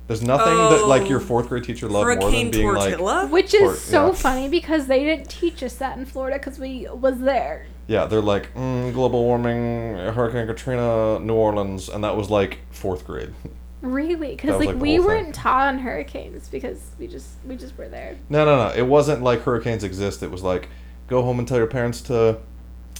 [0.07, 1.23] There's nothing that like your Oh.
[1.25, 4.13] fourth grade teacher loved more than being like Which is Or- so yeah.
[4.13, 7.65] funny because they didn't teach us that in Florida because we was there.
[7.87, 13.05] Yeah they're like mm, global warming Hurricane Katrina New Orleans and that was like fourth
[13.05, 13.33] grade.
[13.81, 17.87] Really, because like, like, we weren't taught on hurricanes because we just we just were
[17.87, 18.17] there.
[18.27, 18.73] No, no, no.
[18.73, 20.23] It wasn't like hurricanes exist.
[20.23, 20.67] It was like
[21.07, 22.39] go home and tell your parents to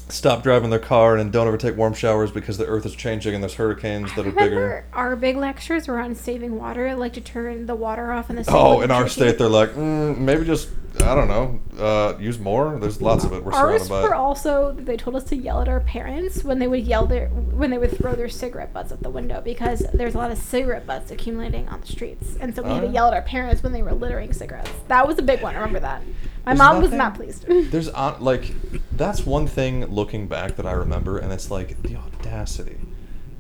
[0.10, 3.34] stop driving their car and don't ever take warm showers because the earth is changing
[3.34, 4.86] and there's hurricanes that are bigger.
[4.94, 8.46] our big lectures were on saving water, like to turn the water off in the.
[8.48, 10.70] Oh, in our state, they're like, mm, maybe just
[11.02, 12.78] I don't know, uh, use more.
[12.80, 13.44] There's lots of it.
[13.44, 14.02] We're Ours surrounded by.
[14.04, 14.18] were it.
[14.18, 17.70] also they told us to yell at our parents when they would yell their when
[17.72, 20.86] they would throw their cigarette butts at the window because there's a lot of cigarette
[20.88, 22.92] butts accumulating on the streets, and so we had to Oh.
[22.92, 24.72] yell at our parents when they were littering cigarettes.
[24.88, 25.56] That was a big one.
[25.56, 26.02] I remember that.
[26.46, 27.46] My There's mom was nothing- not pleased.
[27.72, 28.54] There's on like
[28.92, 32.78] that's one thing looking back that I remember, and it's like the audacity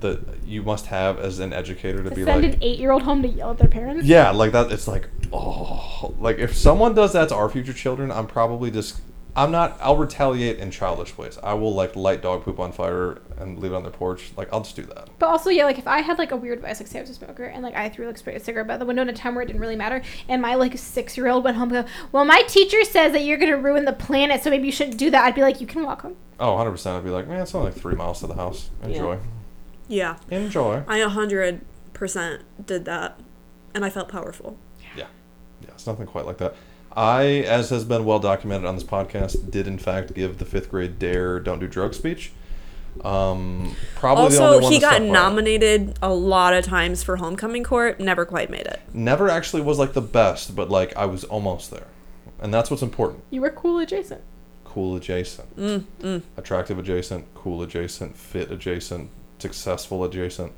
[0.02, 3.22] that you must have as an educator to to be send like, an eight-year-old home
[3.24, 4.06] to yell at their parents.
[4.06, 4.72] Yeah, like that.
[4.72, 9.02] It's like, oh, like if someone does that to our future children, I'm probably just,
[9.36, 9.78] I'm not.
[9.82, 11.38] I'll retaliate in childish ways.
[11.44, 14.32] I will like light dog poop on fire and leave it on their porch.
[14.36, 15.10] Like I'll just do that.
[15.20, 17.12] But also, yeah, like if I had like a weird vice, like say I was
[17.12, 19.14] a smoker, and like I threw like sprayed a cigarette by the window in a
[19.14, 21.86] time where it didn't really matter, and my like six year old went home and
[21.86, 24.98] go, well, my teacher says that you're gonna ruin the planet, so maybe you shouldn't
[24.98, 25.24] do that.
[25.26, 26.16] I'd be like, you can walk home.
[26.40, 26.98] Oh, 100 percent.
[26.98, 28.70] I'd be like, man, it's only like three miles to the house.
[28.84, 29.20] Enjoy, Yeah,
[30.30, 30.84] enjoy.
[30.88, 31.62] I a hundred
[31.94, 33.20] percent did that,
[33.74, 34.58] and I felt powerful.
[34.96, 35.08] Yeah,
[35.62, 35.70] yeah.
[35.70, 36.56] It's nothing quite like that.
[36.96, 40.70] I, as has been well documented on this podcast, did in fact give the fifth
[40.72, 42.32] grade dare don't do drugs speech.
[43.04, 47.04] Um, probably the only also, one he got stuck by nominated a lot of times
[47.04, 48.00] for homecoming court.
[48.00, 48.82] Never quite made it.
[48.94, 51.88] Never actually was like the best, but like I was almost there,
[52.40, 53.24] and that's what's important.
[53.30, 54.22] You were cool adjacent.
[54.64, 60.52] Cool adjacent, Mm, Mm, attractive adjacent, cool adjacent, fit adjacent, successful adjacent.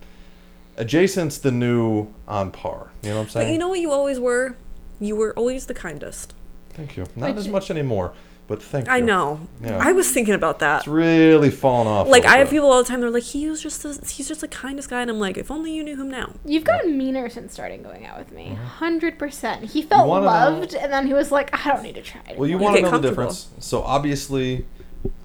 [0.78, 2.92] Adjacent's the new on par.
[3.02, 3.48] You know what I'm saying?
[3.48, 4.56] But you know what you always were?
[5.00, 6.34] You were always the kindest.
[6.72, 7.06] thank you.
[7.16, 8.14] Not as much anymore,
[8.48, 8.94] but thank you.
[8.94, 9.42] I know.
[9.62, 9.78] Yeah.
[9.78, 10.80] I was thinking about that.
[10.80, 12.08] It's really fallen off.
[12.08, 12.56] Like I have bit.
[12.56, 13.02] people all the time.
[13.02, 15.52] They're like, he was just the, he's just the kindest guy, and I'm like, if
[15.52, 16.34] only you knew him now.
[16.46, 18.48] You've gotten meaner since starting going out with me.
[18.48, 18.64] Mm-hmm.
[18.64, 19.66] Hundred percent.
[19.66, 22.22] He felt wanna know- loved, and then he was like, I don't need to try.
[22.30, 22.38] It.
[22.38, 23.50] Well, you anymore." want to know the difference.
[23.60, 24.66] So obviously,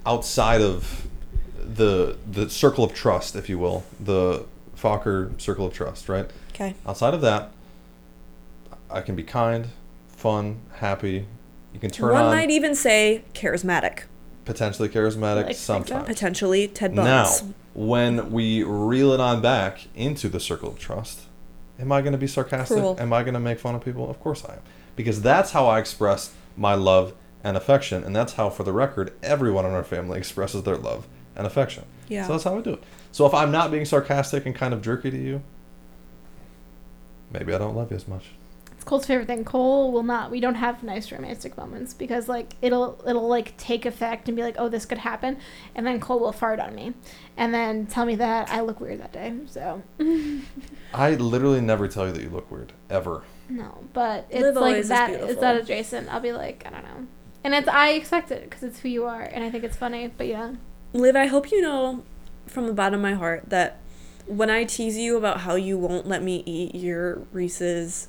[0.05, 1.07] outside of
[1.75, 4.45] the the circle of trust, if you will, the
[4.77, 6.29] Focker circle of trust, right?
[6.53, 6.75] Okay.
[6.85, 7.51] Outside of that,
[8.89, 9.67] I can be kind,
[10.07, 11.25] fun, happy.
[11.73, 14.03] You can turn One on might even say charismatic,
[14.45, 15.73] potentially charismatic Like, think so?
[15.73, 16.05] sometimes.
[16.05, 17.29] potentially Ted Now,
[17.73, 21.21] when we reel it on back into the circle of trust,
[21.79, 22.77] am I going to be sarcastic?
[22.77, 22.95] Cruel.
[22.99, 24.09] Am I going to make fun of people?
[24.09, 24.61] Of course I am.
[24.95, 28.03] Because that's how I express my love and affection.
[28.05, 31.85] And that's how, for the record, everyone in our family expresses their love and affection.
[32.07, 32.25] Yeah.
[32.27, 32.83] So that's how I do it.
[33.11, 35.41] So if I'm not being sarcastic and kind of jerky to you,
[37.31, 38.31] maybe I don't love you as much.
[38.73, 39.45] It's Cole's favorite thing.
[39.45, 40.31] Cole will not.
[40.31, 44.43] We don't have nice romantic moments because like it'll it'll like take effect and be
[44.43, 45.37] like, oh, this could happen,
[45.75, 46.93] and then Cole will fart on me,
[47.37, 49.33] and then tell me that I look weird that day.
[49.47, 49.81] So
[50.93, 53.23] I literally never tell you that you look weird, ever.
[53.47, 55.09] no, but it's Liv like always is that.
[55.09, 55.41] Is beautiful.
[55.41, 56.13] that adjacent?
[56.13, 57.07] I'll be like, I don't know,
[57.45, 60.07] and it's I expect it because it's who you are, and I think it's funny.
[60.07, 60.55] But yeah,
[60.95, 62.03] Liv, I hope you know
[62.47, 63.79] from the bottom of my heart that
[64.27, 68.07] when I tease you about how you won't let me eat your Reese's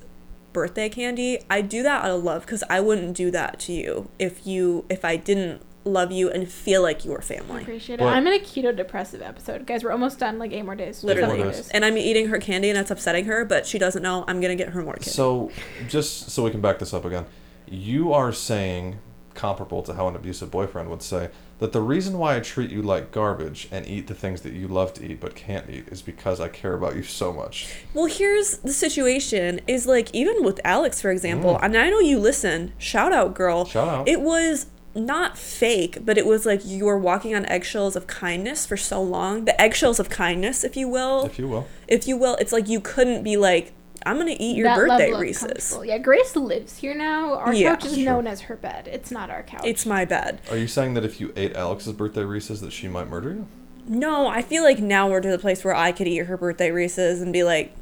[0.52, 4.08] birthday candy, I do that out of love because I wouldn't do that to you
[4.18, 7.62] if you if I didn't love you, and feel like you are I family.
[7.62, 8.10] appreciate But- it.
[8.16, 9.84] I'm in a keto depressive episode, guys.
[9.84, 10.36] We're almost done.
[10.38, 11.04] Like eight more days.
[11.04, 11.28] Literally.
[11.30, 11.60] Seven more days.
[11.62, 11.70] days.
[11.70, 14.56] And I'm eating her candy, and that's upsetting her, but she doesn't know I'm gonna
[14.56, 15.10] get her more candy.
[15.10, 15.50] So,
[15.88, 17.26] just so we can back this up again,
[17.68, 18.98] you are saying,
[19.34, 22.82] comparable to how an abusive boyfriend would say, that the reason why I treat you
[22.82, 26.02] like garbage and eat the things that you love to eat but can't eat is
[26.02, 27.72] because I care about you so much.
[27.94, 32.18] Well, here's the situation is like even with Alex, for example, and I know you
[32.18, 33.64] listen, shout out, girl.
[33.64, 33.70] Mm.
[33.70, 34.08] Shout out.
[34.08, 38.66] It was not fake, but it was like you were walking on eggshells of kindness
[38.66, 39.44] for so long.
[39.44, 41.26] The eggshells of kindness, if you will.
[41.26, 41.66] If you will.
[41.86, 43.72] If you will, it's like you couldn't be like,
[44.04, 45.78] I'm gonna eat your That birthday level of Reese's.
[45.84, 47.34] Yeah, Grace lives here now.
[47.34, 47.70] Our Yeah.
[47.76, 48.04] couch is Sure.
[48.04, 48.88] known as her bed.
[48.92, 49.62] It's not our couch.
[49.64, 50.40] It's my bed.
[50.50, 53.46] Are you saying that if you ate Alex's birthday Reese's that she might murder you?
[53.88, 56.72] No, I feel like now we're to the place where I could eat her birthday
[56.72, 57.72] Reese's and be like,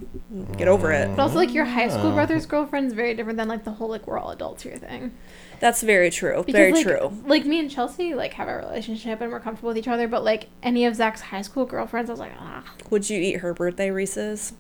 [0.59, 1.09] get over it.
[1.17, 2.15] but also like your high school Oh.
[2.15, 5.13] brother's girlfriend's very different than like the whole like we're all adults here thing.
[5.61, 6.43] That's very true.
[6.45, 7.13] Because, very like, true.
[7.27, 10.23] Like me and Chelsea like have a relationship and we're comfortable with each other, but
[10.23, 13.55] like any of Zach's high school girlfriends, I was like, ah, Would you eat her
[13.55, 14.53] birthday Reese's?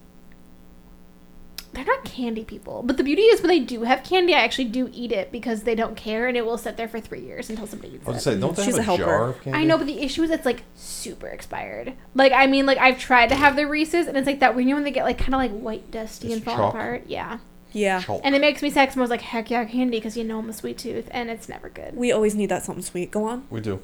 [1.74, 2.82] They're not candy people.
[2.84, 5.62] But the beauty is when they do have candy, I actually do eat it because
[5.64, 8.10] they don't care and it will sit there for three years until somebody eats I
[8.10, 8.20] was it.
[8.22, 9.04] say, don't they She's have a a, helper.
[9.04, 9.58] jar of candy?
[9.58, 11.92] I know, but the issue is it's like super expired.
[12.14, 14.66] Like I mean, like I've tried to have the Reese's, and it's like that when
[14.66, 16.74] you know when they get like kind of like white, dusty, It's and fall chalk.
[16.74, 17.04] apart.
[17.06, 17.38] Yeah,
[17.72, 18.00] Yeah.
[18.00, 18.20] Chalk.
[18.24, 20.38] and it makes me sad 'cause I was like, heck yeah, candy, because you know
[20.38, 21.96] I'm a sweet tooth, and it's never good.
[21.96, 23.10] We always need that something sweet.
[23.10, 23.44] Go on.
[23.50, 23.80] We do.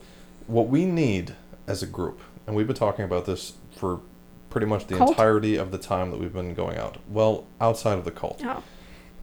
[0.47, 1.35] What we need
[1.67, 4.01] as a group, and we've been talking about this for
[4.51, 5.11] pretty much the Cult?
[5.11, 6.99] entirety of the time that we've been going out.
[7.09, 8.41] Well, outside of the cult.
[8.45, 8.63] Oh,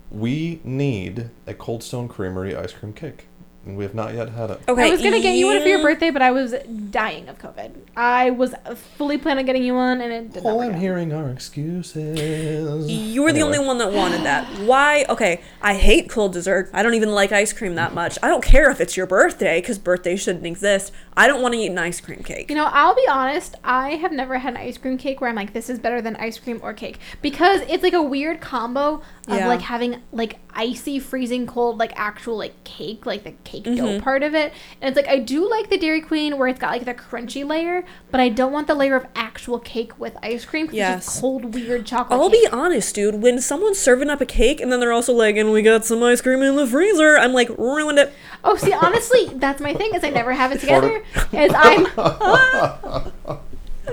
[0.10, 3.27] We need a Cold Stone Creamery ice cream cake.
[3.68, 4.62] And we have not yet had it.
[4.70, 4.88] Okay.
[4.88, 6.56] I was gonna get you one for your birthday, but I was
[6.90, 7.72] dying of COVID.
[7.98, 8.56] I was
[8.98, 10.80] fully planning on getting you one, and it did not All work I'm out.
[10.80, 12.90] hearing are excuses.
[12.90, 14.46] You were the only one that wanted that.
[14.62, 15.06] Why?
[15.10, 16.70] Okay, I hate cold dessert.
[16.74, 18.18] I don't even like ice cream that much.
[18.24, 20.94] I don't care if it's your birthday because birthdays shouldn't exist.
[21.16, 22.50] I don't want to eat an ice cream cake.
[22.50, 23.56] You know, I'll be honest.
[23.64, 26.16] I have never had an ice cream cake where I'm like, this is better than
[26.18, 29.48] ice cream or cake because it's like a weird combo of Yeah.
[29.48, 33.76] like having like icy, freezing cold, like actual like cake, like the cake Mm-hmm.
[33.76, 34.54] dough part of it.
[34.82, 37.48] And it's like I do like the Dairy Queen where it's got like the crunchy
[37.48, 40.68] layer, but I don't want the layer of actual cake with ice cream.
[40.68, 41.06] 'cause It's Yes.
[41.06, 42.20] just cold, weird chocolate.
[42.20, 42.44] I'll cake.
[42.44, 43.22] be honest, dude.
[43.22, 46.02] When someone's serving up a cake and then they're also like, and we got some
[46.04, 48.14] ice cream in the freezer, I'm like, ruined it.
[48.44, 49.94] Oh, see, honestly, that's my thing.
[49.96, 51.04] Is I never have it together.
[51.34, 51.88] Is I'm.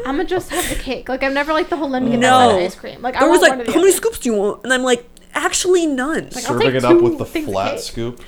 [0.07, 1.09] I'm gonna just have the cake.
[1.09, 2.59] Like I'm never like the whole let me get No.
[2.59, 3.01] ice cream.
[3.01, 4.65] Like I There was want like, one or how many scoops do you want?
[4.65, 6.25] And I'm like, actually none.
[6.25, 7.81] Like, I'll Serving take it up two with the flat cake.
[7.81, 8.21] scoop.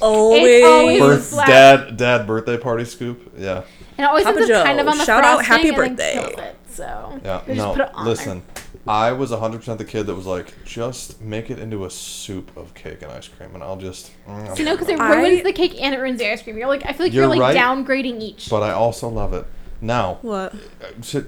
[0.00, 0.64] Always.
[0.64, 1.46] always- Birth, flat.
[1.46, 3.32] dad, dad birthday party scoop.
[3.36, 3.62] Yeah.
[3.98, 5.68] And it always Papa ends up kind of Joe, on the shout out, frosting happy
[5.68, 6.12] and then birthday.
[6.36, 7.40] kills it, so Yeah.
[7.46, 8.14] they just no, put it on there.
[8.14, 8.42] listen.
[8.88, 12.72] I was 100% the kid that was like, just make it into a soup of
[12.74, 14.10] cake and ice cream, and I'll just.
[14.26, 16.56] mm, You know, because it I- ruins the cake and it ruins the ice cream.
[16.56, 18.48] You're like, I feel like you're, You're like right, downgrading each.
[18.48, 19.44] But I also love it.
[19.82, 20.54] Now, What?
[20.54, 21.24] uh, so-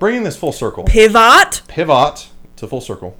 [0.00, 1.62] bringing this full circle, Pivot.
[1.68, 3.16] pivot to full circle.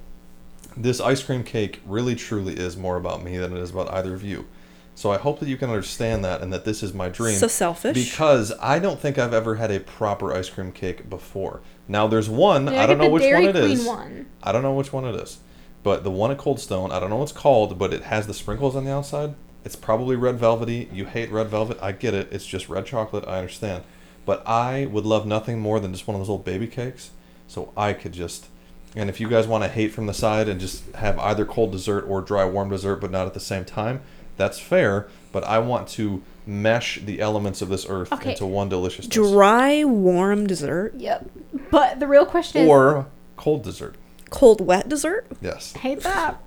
[0.75, 4.13] This ice cream cake really truly is more about me than it is about either
[4.13, 4.45] of you.
[4.95, 7.35] So I hope that you can understand that and that this is my dream.
[7.35, 7.93] So selfish.
[7.93, 11.59] Because I don't think I've ever had a proper ice cream cake before.
[11.87, 13.85] Now there's one, Yeah, I don't know which Dairy one it Queen is.
[13.85, 14.25] One.
[14.41, 15.39] I don't know which one it is.
[15.83, 18.25] But the one at Cold Stone, I don't know what it's called, but it has
[18.25, 19.35] the sprinkles on the outside.
[19.65, 20.89] It's probably red velvety.
[20.91, 21.77] You hate red velvet.
[21.81, 22.29] I get it.
[22.31, 23.25] It's just red chocolate.
[23.27, 23.83] I understand.
[24.25, 27.11] But I would love nothing more than just one of those little baby cakes.
[27.47, 28.47] So I could just.
[28.95, 31.71] And if you guys want to hate from the side and just have either cold
[31.73, 34.01] dessert or dry warm dessert, but not at the same time,
[34.37, 35.07] that's fair.
[35.31, 38.31] But I want to mesh the elements of this earth Okay.
[38.31, 40.93] into one delicious Dry, warm dessert.
[40.95, 41.29] Yep.
[41.71, 43.95] But the real question is, Or cold dessert.
[44.29, 45.27] Cold, wet dessert.
[45.41, 45.73] Yes.
[45.73, 46.41] hate that.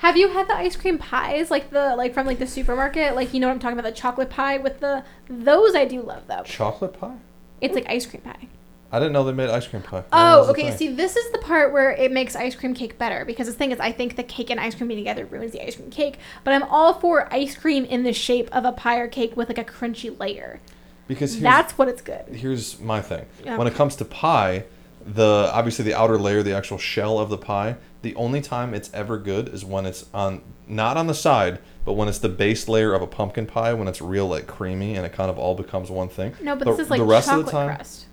[0.00, 3.14] Have you had the ice cream pies like the like from like the supermarket?
[3.14, 6.02] Like you know what I'm talking about, the chocolate pie with the those I do
[6.02, 6.42] love though.
[6.44, 7.16] Chocolate pie?
[7.62, 8.48] It's like ice cream pie.
[8.92, 9.98] I didn't know they made ice cream pie.
[9.98, 10.76] I didn't know that Oh, okay.
[10.76, 13.72] See, this is the part where it makes ice cream cake better because the thing
[13.72, 16.18] is, I think the cake and ice cream being together ruins the ice cream cake.
[16.44, 19.48] But I'm all for ice cream in the shape of a pie or cake with
[19.48, 20.60] like a crunchy layer.
[21.08, 22.26] Because here's, That's what it's good.
[22.28, 23.24] here's my thing.
[23.44, 23.56] Yeah.
[23.56, 24.64] When it comes to pie,
[25.04, 28.92] the obviously the outer layer, the actual shell of the pie, the only time it's
[28.92, 32.68] ever good is when it's on not on the side, but when it's the base
[32.68, 35.54] layer of a pumpkin pie, when it's real like creamy and it kind of all
[35.54, 36.34] becomes one thing.
[36.42, 37.76] No, but the, this is like the rest chocolate of the time.
[37.76, 38.06] crust.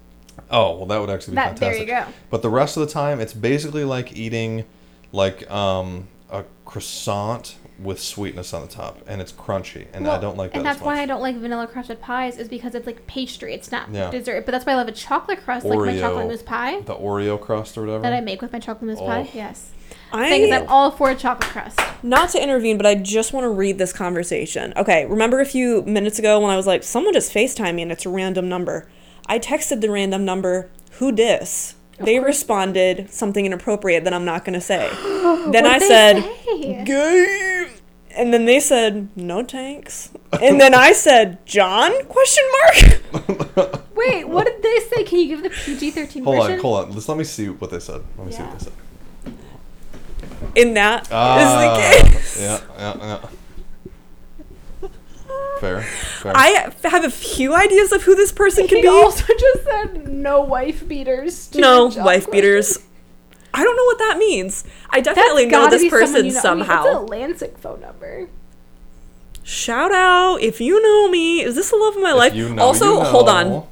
[0.51, 1.87] Oh, well, that would actually be That there fantastic.
[1.87, 2.05] you go.
[2.29, 4.65] But the rest of the time, it's basically like eating
[5.11, 10.35] like um, a croissant with sweetness on the top, and it's crunchy, and I don't
[10.37, 10.57] like that.
[10.59, 10.99] And as that's why.
[11.01, 13.53] I don't like vanilla crusted pies is because it's like pastry.
[13.53, 14.11] It's not Yeah.
[14.11, 14.45] dessert.
[14.45, 17.39] But that's why I love a chocolate crust, like my chocolate mousse pie the Oreo
[17.39, 18.03] crust or whatever.
[18.03, 19.25] that I make with my chocolate mousse pie.
[19.27, 19.31] Oh.
[19.33, 19.71] Yes.
[20.11, 21.79] thing is I I'm all for a chocolate crust.
[22.03, 24.73] not to intervene, but I just want to read this conversation.
[24.75, 27.91] Okay, remember a few minutes ago when I was like, someone just FaceTime me and
[27.91, 28.87] it's a random number.
[29.29, 31.75] I texted the random number, who dis?
[31.99, 34.89] They responded something inappropriate that I'm not gonna say.
[35.51, 36.83] then I said, say?
[36.83, 37.69] gay.
[38.17, 40.09] And then they said, no tanks.
[40.41, 41.91] And then I said, John?
[42.05, 43.81] Question mark.
[43.95, 45.03] Wait, what did they say?
[45.03, 46.53] Can you give the PG-13 Hold version?
[46.53, 46.91] on, hold on.
[46.91, 48.01] Let's let me see what they said.
[48.17, 48.49] Let me see Yeah.
[48.49, 48.73] what they said.
[50.55, 52.39] In that is Ah, the case.
[52.41, 53.28] yeah, yeah, yeah.
[56.19, 56.35] Fair, fair.
[56.35, 58.87] I have a few ideas of who this person could be.
[58.87, 61.53] also just said no wife beaters.
[61.55, 62.31] no wife question.
[62.31, 62.77] beaters.
[63.53, 64.63] I don't know what that means.
[64.89, 66.39] I definitely know this person you know.
[66.39, 66.85] I mean, somehow.
[66.85, 68.29] it's a Lansing phone number.
[69.43, 71.41] Shout out if you know me.
[71.41, 72.35] Is this the love of my life?
[72.35, 73.65] you know, also, you hold on.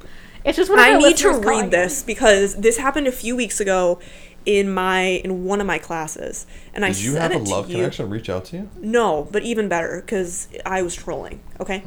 [0.44, 4.00] It's just one I need to read this because this happened a few weeks ago
[4.46, 7.44] in my in one of my classes, and I Did you sent have a it
[7.44, 7.76] to love you.
[7.76, 8.70] connection reach out to you?
[8.80, 11.40] No, but even better because I was trolling.
[11.60, 11.84] Okay,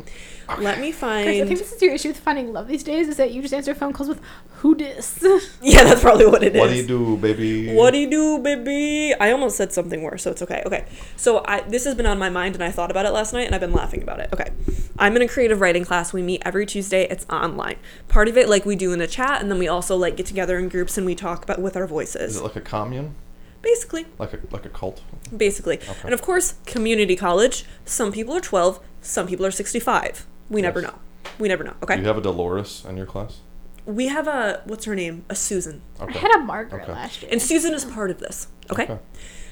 [0.59, 0.91] let me
[1.23, 3.41] Chris, I think this is your issue with finding love these days is that you
[3.41, 4.21] just answer phone calls with
[4.59, 5.23] "Who dis?"
[5.61, 6.59] Yeah, that's probably what it is.
[6.59, 7.73] What do you do, baby?
[7.73, 9.13] What do you do, baby?
[9.19, 10.63] I almost said something worse, so it's okay.
[10.65, 10.85] Okay.
[11.15, 13.45] So I this has been on my mind and I thought about it last night
[13.45, 14.29] and I've been laughing about it.
[14.33, 14.49] Okay.
[14.97, 16.13] I'm in a creative writing class.
[16.13, 17.07] We meet every Tuesday.
[17.09, 17.77] It's online.
[18.07, 20.25] Part of it like we do in a chat and then we also like get
[20.25, 22.35] together in groups and we talk about with our voices.
[22.35, 23.15] Is it like a commune?
[23.61, 24.05] Basically.
[24.17, 25.01] Like a like a cult?
[25.35, 25.77] Basically.
[25.77, 26.01] okay.
[26.03, 30.27] And of course, community college, some people are 12, some people are 65.
[30.51, 30.91] We never Yes.
[30.91, 30.97] know.
[31.39, 31.73] We never know.
[31.81, 31.95] Okay.
[31.95, 33.39] Do you have a Dolores in your class?
[33.85, 35.25] we have a what's her name?
[35.29, 35.81] A Susan.
[35.99, 36.91] I had a Margaret Okay.
[36.91, 37.31] last year.
[37.31, 38.47] And Susan is part of this.
[38.71, 38.83] Okay.
[38.83, 38.99] Okay.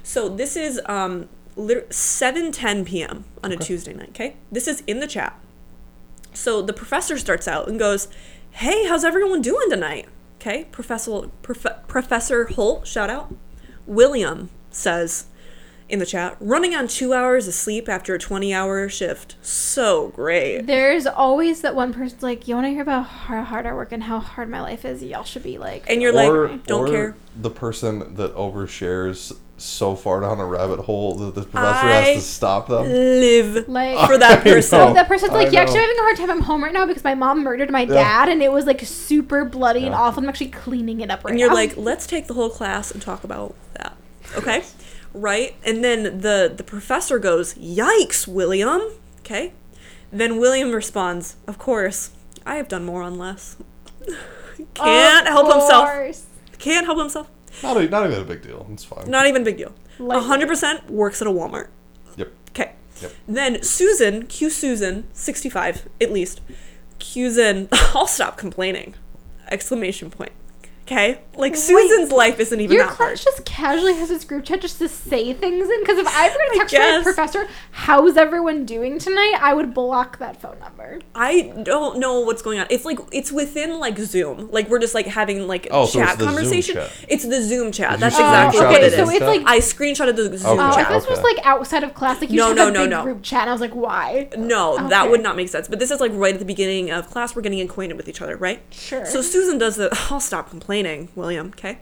[0.04, 3.26] So this is um lit- 7:10 p.m.
[3.44, 4.36] on a Tuesday night, okay?
[4.52, 5.34] This is in the chat.
[6.34, 8.08] So the professor starts out and goes,
[8.52, 10.08] "Hey, how's everyone doing tonight?"
[10.40, 10.66] Okay?
[10.72, 13.34] Professor Prof- Professor Holt, shout out.
[13.88, 15.26] William says
[15.90, 19.36] in the chat, "Running on 2 hours of sleep after a 20-hour shift.
[19.42, 23.66] So great." There's always that one person's like, "You want to hear about how hard
[23.66, 25.02] I work and how hard my life is?
[25.04, 29.36] Y'all should be like." And you're or, like, "Don't or care." The person that overshares
[29.58, 32.84] so far down a rabbit hole that the professor I- has to stop them.
[32.90, 34.80] Live Like- for that person.
[34.80, 34.88] know.
[34.90, 35.82] Oh, that person's like, I yeah, actually know.
[35.82, 36.32] having a hard time.
[36.32, 37.94] I'm home right now because my mom murdered my Yeah.
[37.94, 40.24] dad, and it was like super bloody and awful.
[40.24, 41.32] I'm actually cleaning it up right now.
[41.32, 41.56] and you're now.
[41.56, 43.98] like, let's take the whole class and talk about that.
[44.38, 44.64] Okay?
[45.14, 45.56] Right?
[45.66, 48.82] And then the the professor goes, "Yikes, William."
[49.20, 49.54] Okay?
[50.12, 52.12] Then William responds, "Of course,
[52.46, 53.58] I have done more on less."
[54.74, 56.26] Can't Of help himself.
[56.58, 57.30] Can't help himself.
[57.64, 58.68] Not, a, not even a big deal.
[58.72, 59.10] It's fine.
[59.10, 59.74] Not even a big deal.
[59.98, 61.68] Like- hundred percent works at a Walmart.
[62.18, 62.32] Yep.
[62.50, 62.74] Okay.
[63.02, 63.12] Yep.
[63.28, 66.42] Then Susan, Q Susan, 65 at least.
[67.00, 68.96] Susan, I'll stop complaining.
[69.50, 70.32] Exclamation point.
[70.92, 71.20] Okay?
[71.38, 73.10] Like Susan's life isn't even Your that hard.
[73.16, 75.80] class just casually has this group chat just to say things in.
[75.82, 80.18] Because if I were to text my professor, "How's everyone doing tonight?" I would block
[80.18, 81.00] that phone number.
[81.16, 82.66] I don't know what's going on.
[82.72, 84.50] It's like it's within like Zoom.
[84.52, 86.76] Like we're just like having like Oh, so it's chat the Zoom conversation.
[86.76, 86.92] chat.
[87.08, 88.00] It's the Zoom chat.
[88.00, 89.08] That's you exactly screenshot what okay, it the is.
[89.10, 90.76] so it's like- I screenshotted the Zoom Oh, I Okay.
[90.82, 90.88] chat.
[90.88, 92.20] thought this was like outside of class.
[92.20, 93.04] Like you No, just no, have a no, big no.
[93.04, 93.42] group chat.
[93.42, 94.28] And I was like, why?
[94.38, 95.68] No, that would not make sense.
[95.68, 97.36] But this is like right at the beginning of class.
[97.36, 98.62] We're getting acquainted with each other, right?
[98.72, 99.06] Sure.
[99.06, 99.90] So Susan does the.
[100.10, 100.79] I'll stop complaining,
[101.16, 101.48] William.
[101.50, 101.80] Okay.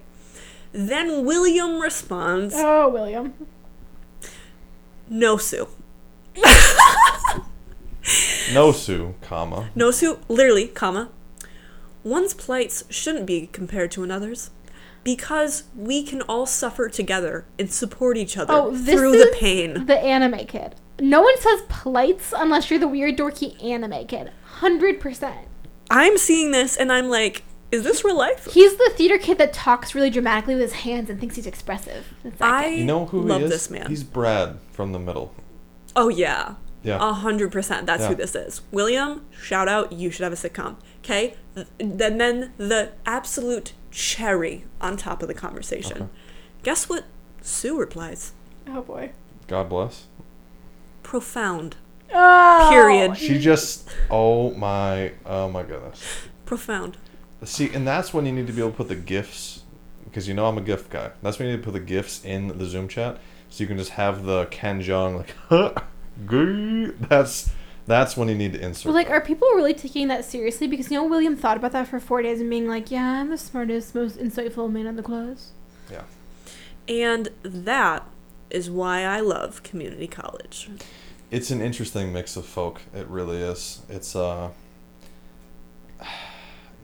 [0.71, 3.33] Then William responds, Oh, William.
[5.09, 5.67] "No, Sue.
[8.53, 9.69] No Sue, comma.
[9.75, 10.19] No, Sue.
[10.29, 11.09] Literally, comma.
[12.03, 14.49] One's plights shouldn't be compared to another's."
[15.03, 19.37] Because we can all suffer together and support each other Oh, this through is the
[19.37, 19.85] pain.
[19.85, 20.75] The anime kid.
[20.99, 24.31] No one says plights unless you're the weird dorky anime kid.
[24.45, 25.47] Hundred percent.
[25.89, 28.47] I'm seeing this and I'm like, is this real life?
[28.51, 32.13] He's the theater kid that talks really dramatically with his hands and thinks he's expressive.
[32.23, 32.79] That's that I kid.
[32.79, 33.51] You know who love he is?
[33.51, 33.87] this man.
[33.87, 35.33] He's Brad from the middle.
[35.95, 36.55] Oh yeah.
[36.83, 36.97] Yeah.
[37.01, 37.85] A hundred percent.
[37.85, 38.09] That's Yeah.
[38.09, 38.61] who this is.
[38.71, 39.91] William, shout out.
[39.91, 40.75] You should have a sitcom.
[41.03, 41.35] Okay.
[41.79, 45.97] Then then the absolute cherry on top of the conversation.
[46.03, 46.11] Okay.
[46.63, 47.03] Guess what?
[47.41, 48.31] Sue replies.
[48.67, 49.11] Oh boy.
[49.47, 50.05] God bless.
[51.03, 51.75] Profound.
[52.13, 52.67] Oh.
[52.69, 53.17] Period.
[53.17, 53.89] She just.
[54.09, 55.13] Oh my.
[55.25, 56.01] Oh my goodness.
[56.45, 56.97] Profound.
[57.43, 59.63] See, and that's when you need to be able to put the gifts,
[60.05, 61.11] because you know I'm a gift guy.
[61.21, 63.19] That's when you need to put the gifts in the Zoom chat,
[63.49, 65.83] so you can just have the Ken Jeong like,
[66.27, 66.95] gay.
[67.07, 67.51] That's
[67.85, 68.85] that's when you need to insert.
[68.85, 69.13] Well, like, that.
[69.13, 70.67] are people really taking that seriously?
[70.67, 73.29] Because you know, William thought about that for four days and being like, "Yeah, I'm
[73.29, 75.51] the smartest, most insightful man in the class."
[75.91, 76.03] yeah.
[76.89, 78.07] And that
[78.49, 80.69] is why I love community college.
[81.29, 82.81] It's an interesting mix of folk.
[82.95, 83.81] It really is.
[83.89, 84.49] It's uh.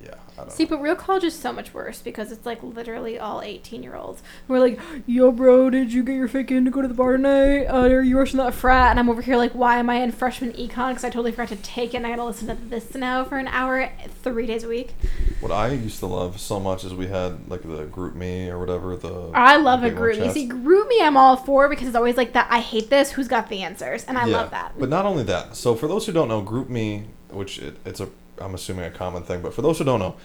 [0.03, 0.71] Yeah, I don't See, know.
[0.71, 4.21] but real college is so much worse because it's like literally all 18 year olds.
[4.47, 7.13] We're like, yo, bro, did you get your fake in to go to the bar
[7.13, 7.65] tonight?
[7.65, 8.89] Uh, are you rushing that frat?
[8.91, 10.89] And I'm over here like, why am I in freshman econ?
[10.89, 13.37] Because I totally forgot to take it and I gotta listen to this now for
[13.37, 13.89] an hour,
[14.23, 14.93] three days a week.
[15.39, 18.95] What I used to love so much is we had like the GroupMe or whatever
[18.95, 19.31] the.
[19.33, 20.31] I love a GroupMe.
[20.31, 22.47] See, GroupMe, I'm all for because it's always like that.
[22.49, 23.11] I hate this.
[23.11, 24.03] Who's got the answers?
[24.05, 24.73] And I Yeah, love that.
[24.79, 25.55] But not only that.
[25.55, 28.09] So for those who don't know, GroupMe, which it, it's a
[28.43, 30.15] I'm assuming a common thing, but for those who don't know,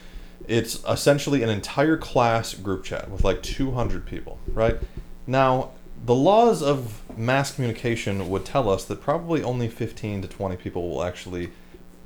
[0.47, 4.77] it's essentially an entire class group chat with like 200 people, right?
[5.27, 5.71] Now,
[6.05, 10.89] the laws of mass communication would tell us that probably only 15 to 20 people
[10.89, 11.51] will actually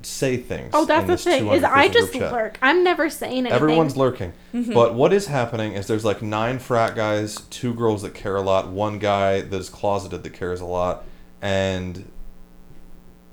[0.03, 0.71] say things.
[0.73, 2.59] Oh, that's the thing is I just lurk.
[2.63, 3.53] I'm never saying anything.
[3.53, 4.33] Everyone's lurking.
[4.53, 4.73] Mm-hmm.
[4.73, 8.43] But what is happening is there's like nine frat guys, two girls that care a
[8.43, 11.05] lot, one guy that's closeted that cares a lot,
[11.41, 12.11] and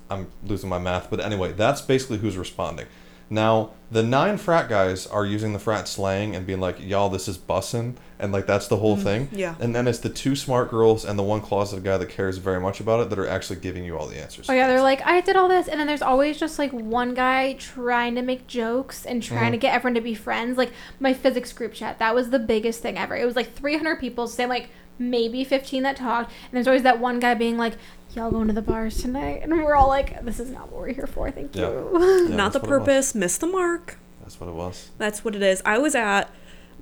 [0.09, 1.09] I'm losing my math.
[1.09, 2.87] But anyway, that's basically who's responding.
[3.31, 7.27] Now, the nine frat guys are using the frat slang and being like, y'all, this
[7.27, 7.93] is bussin'.
[8.17, 9.27] And like, that's the whole thing.
[9.27, 9.55] Mm, yeah.
[9.59, 12.59] And then it's the two smart girls and the one closeted guy that cares very
[12.59, 14.49] much about it that are actually giving you all the answers.
[14.49, 17.13] Oh yeah, they're like, I did all this, and then there's always just like one
[17.13, 19.61] guy trying to make jokes and trying to Mm-hmm.
[19.61, 20.57] get everyone to be friends.
[20.57, 23.15] Like my physics group chat, that was the biggest thing ever.
[23.15, 26.99] It was like 300 people, saying like maybe 15 that talked, and there's always that
[26.99, 27.75] one guy being like,
[28.15, 30.93] "Y'all going to the bars tonight?" And we're all like, "This is not what we're
[30.93, 31.29] here for.
[31.31, 31.69] Thank Yeah.
[31.69, 31.99] you." Yeah,
[32.35, 32.79] Not the that's what it was.
[32.79, 33.97] purpose, missed the mark.
[34.21, 34.89] That's what it was.
[34.97, 35.61] That's what it is.
[35.65, 36.29] I was at,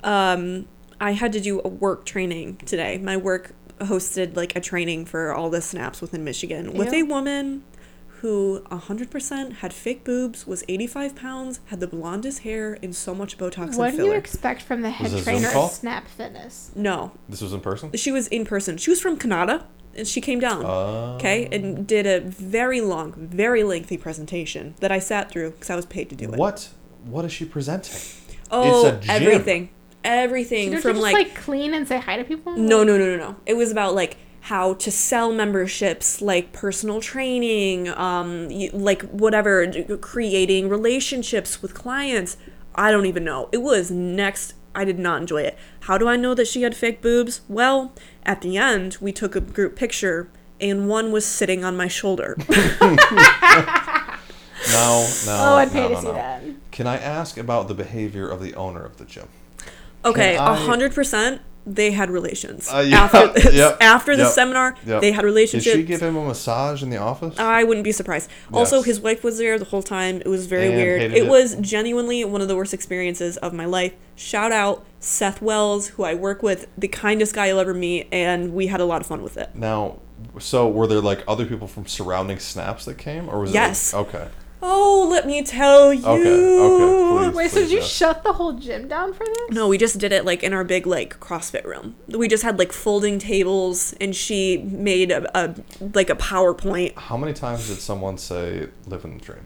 [0.03, 0.65] um,
[0.99, 2.97] I had to do a work training today.
[2.97, 7.01] My work hosted like a training for all the snaps within Michigan with Yeah.
[7.01, 7.63] a woman
[8.21, 13.37] who 100% had fake boobs, was 85 pounds, had the blondest hair, and so much
[13.37, 15.65] Botox what and do you expect from the head it a Zoom trainer call?
[15.67, 16.71] of Snap Fitness?
[16.75, 17.91] no, This was in person?
[17.93, 18.77] she was in person.
[18.77, 19.67] She was from Canada,
[19.97, 20.65] and she came down.
[20.65, 25.69] Uh, Okay, and did a very long, very lengthy presentation that I sat through because
[25.69, 26.37] I was paid to do it.
[26.37, 26.69] What?
[27.05, 27.95] What is she presenting?
[28.51, 29.09] Oh, a gym.
[29.09, 29.69] everything,
[30.03, 32.53] everything Don't from just like, like, clean and say hi to people?
[32.55, 33.35] no, no, no, no, no.
[33.45, 39.69] It was about like how to sell memberships, like personal training, um, like whatever,
[39.99, 42.37] creating relationships with clients.
[42.75, 43.49] I don't even know.
[43.51, 44.53] It was next.
[44.75, 45.57] I did not enjoy it.
[45.81, 47.41] How do I know that she had fake boobs?
[47.47, 47.93] Well,
[48.23, 50.29] at the end, we took a group picture,
[50.61, 52.37] and one was sitting on my shoulder.
[54.71, 55.37] No, no.
[55.39, 56.13] Oh, I'd pay no, to no, see no.
[56.13, 56.43] that.
[56.71, 59.29] Can I ask about the behavior of the owner of the gym?
[60.03, 61.41] Okay, Can a I- hundred percent.
[61.69, 64.75] They had relations Uh, yeah, after this, yep, after the yep, seminar.
[64.85, 65.01] Yep.
[65.01, 65.75] They had relationships.
[65.75, 67.37] Did she give him a massage in the office?
[67.37, 68.29] I wouldn't be surprised.
[68.53, 70.21] Also, his wife was there the whole time.
[70.21, 71.01] It was very And weird.
[71.01, 71.27] It, it.
[71.27, 73.93] was genuinely one of the worst experiences of my life.
[74.15, 78.53] Shout out Seth Wells, who I work with, the kindest guy you'll ever meet, and
[78.53, 79.49] we had a lot of fun with it.
[79.53, 79.97] now,
[80.39, 83.93] so were there like other people from surrounding snaps that came, or was Yes.
[83.93, 83.97] it?
[83.97, 84.27] Okay.
[84.69, 86.05] Oh, let me tell you.
[86.05, 87.25] okay, okay.
[87.29, 87.35] please.
[87.35, 87.89] Wait, so did you yes.
[87.89, 89.51] shut the whole gym down for this?
[89.51, 91.95] No, we just did it like in our big like CrossFit room.
[92.07, 95.55] We just had like folding tables, and she made a, a
[95.93, 99.45] like a PowerPoint How many times did someone say "live in the dream"?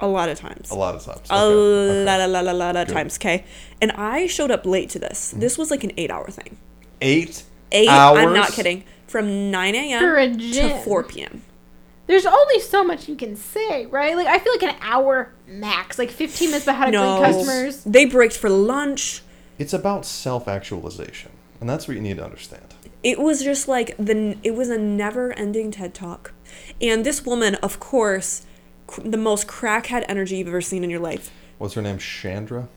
[0.00, 0.70] a lot of times.
[0.70, 1.30] A lot of times.
[1.30, 2.04] A Okay, okay.
[2.04, 2.92] lot, a lot, a lot of Good.
[2.92, 3.44] times, okay?
[3.80, 5.32] And I showed up late to this.
[5.32, 5.38] Mm.
[5.40, 6.58] This was like an eight hour thing.
[7.00, 7.44] Eight.
[7.70, 8.18] Eight, hours?
[8.18, 8.82] I'm not kidding.
[9.06, 10.38] From 9 a.m.
[10.38, 11.42] to 4 p.m.
[12.12, 14.14] There's only so much you can say, right?
[14.14, 17.16] Like I feel like an hour max, like 15 minutes about how to No.
[17.20, 17.82] greet customers.
[17.84, 19.22] They breaked for lunch.
[19.58, 22.74] It's about self-actualization, and that's what you need to understand.
[23.02, 26.34] It was just like the it was a never-ending TED talk.
[26.82, 28.44] And this woman, of course,
[28.86, 31.30] cr- the most crackhead energy you've ever seen in your life.
[31.56, 31.96] What's her name?
[31.96, 32.68] Chandra?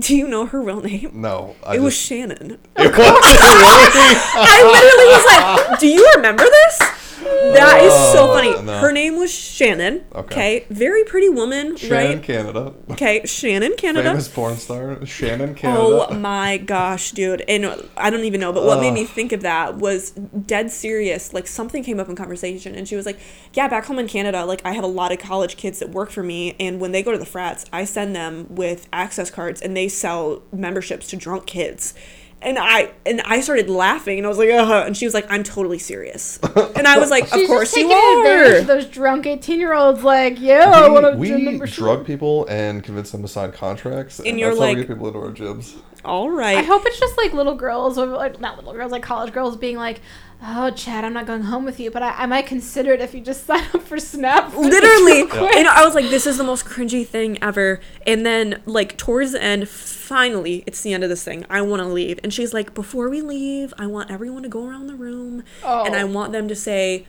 [0.00, 1.12] Do you know her real name?
[1.14, 2.58] No, I it was Shannon.
[2.76, 2.98] It was really?
[4.36, 6.80] I literally was like, "Do you remember this?"
[7.24, 8.62] That is so Oh, funny.
[8.62, 8.78] no.
[8.78, 10.04] Her name was Shannon.
[10.14, 10.34] Okay.
[10.34, 10.66] Okay.
[10.70, 12.22] Very pretty woman, Shannon, right?
[12.22, 12.74] Canada.
[12.90, 14.10] Okay, Shannon, Canada.
[14.10, 16.06] Famous porn star Shannon oh Canada.
[16.10, 17.42] Oh my gosh, dude.
[17.48, 21.32] And I don't even know, but what made me think of that was dead serious.
[21.32, 23.18] Like something came up in conversation and she was like,
[23.52, 26.10] "Yeah, back home in Canada, like I have a lot of college kids that work
[26.10, 29.60] for me and when they go to the frats, I send them with access cards
[29.62, 31.94] and they sell memberships to drunk kids."
[32.42, 35.14] And I and I started laughing and I was like, uh huh and she was
[35.14, 36.38] like, "I'm totally serious."
[36.76, 40.02] And I was like, "Of course just you are." those drunk 18 year olds.
[40.04, 43.52] Like, yeah, I want a we gym we drug people and convince them to sign
[43.52, 45.76] contracts, and, you're that's how we like- get people into our gyms.
[46.04, 49.32] All I hope it's just like little girls, or like not little girls, like college
[49.32, 50.00] girls being like,
[50.42, 53.14] "Oh, Chad, I'm not going home with you, but I, I might consider it if
[53.14, 56.36] you just sign up for Snap." literally real quick." and i was like this is
[56.36, 61.02] the most cringy thing ever and then like towards the end finally it's the end
[61.02, 64.10] of this thing i want to leave and she's like before we leave i want
[64.10, 66.06] everyone to go around the room and i Oh.
[66.06, 67.06] want them to say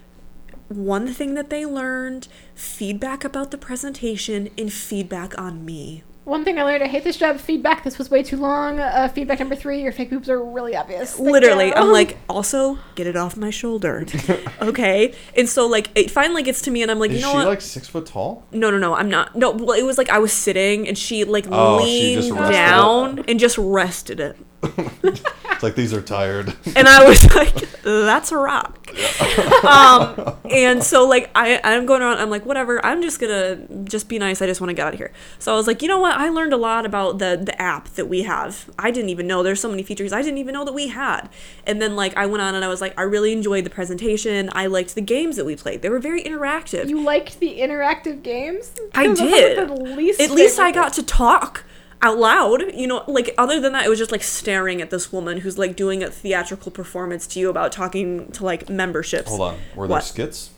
[0.68, 6.02] one thing that they learned, feedback about the presentation, and feedback on me.
[6.26, 7.38] One thing I learned: I hate this job.
[7.40, 7.84] Feedback.
[7.84, 8.80] This was way too long.
[8.80, 11.14] Uh, feedback number three: Your fake boobs are really obvious.
[11.14, 11.74] Thank Literally, you.
[11.76, 14.06] I'm like, also get it off my shoulder,
[14.62, 15.14] okay?
[15.38, 17.38] And so like it finally gets to me, and I'm like, Is you know she
[17.38, 17.48] what?
[17.48, 18.44] like six foot tall?
[18.52, 19.36] no, no, no, I'm not.
[19.36, 22.50] No, well, it was like I was sitting, and she like Oh, leaned just rested
[22.50, 22.52] it.
[22.54, 24.36] down and just rested it,
[25.56, 26.54] It's like these are tired.
[26.76, 28.86] and I was like, that's a rock.
[29.66, 32.18] um, and so like I I'm going around.
[32.18, 32.86] I'm like, whatever.
[32.86, 34.42] I'm just gonna just be nice.
[34.42, 35.14] I just want to get out of here.
[35.40, 36.18] So I was like, you know what?
[36.18, 38.70] I learned a lot about the the app that we have.
[38.78, 41.30] I didn't even know there's so many features I didn't even know that we had.
[41.66, 44.50] And then like I went on and I was like, I really enjoyed the presentation.
[44.52, 45.82] I liked the games that we played.
[45.82, 46.90] They were very interactive.
[46.90, 48.74] You liked the interactive games?
[48.94, 49.70] I did.
[49.70, 51.64] the least At least I got to talk
[52.02, 52.64] out loud.
[52.74, 55.58] You know, like other than that, it was just like staring at this woman who's
[55.58, 59.30] like doing a theatrical performance to you about talking to like memberships.
[59.30, 59.58] Hold on.
[59.76, 60.04] Were there What?
[60.04, 60.52] skits?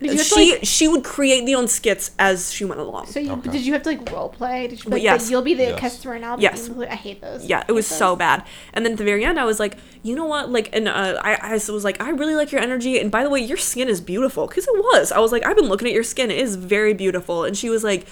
[0.00, 2.80] Did you have to, She like, she would create the own skits as she went
[2.80, 3.06] along.
[3.06, 3.50] so you, Okay.
[3.52, 4.66] did you have to like role play?
[4.66, 5.30] Did you like, yes.
[5.30, 5.78] you'll be the Yes.
[5.78, 6.32] customer now?
[6.32, 6.66] I'll Yes.
[6.66, 6.90] the?
[6.90, 7.44] I hate those.
[7.44, 8.42] yeah, it Hate was so bad.
[8.72, 10.50] And then at the very end, I was like, you know what?
[10.50, 12.98] Like, and uh, I, I was like, I really like your energy.
[12.98, 14.48] And by the way, your skin is beautiful.
[14.48, 15.12] Because it was.
[15.12, 16.32] I was like, I've been looking at your skin.
[16.32, 17.44] It is very beautiful.
[17.44, 18.08] And she was like,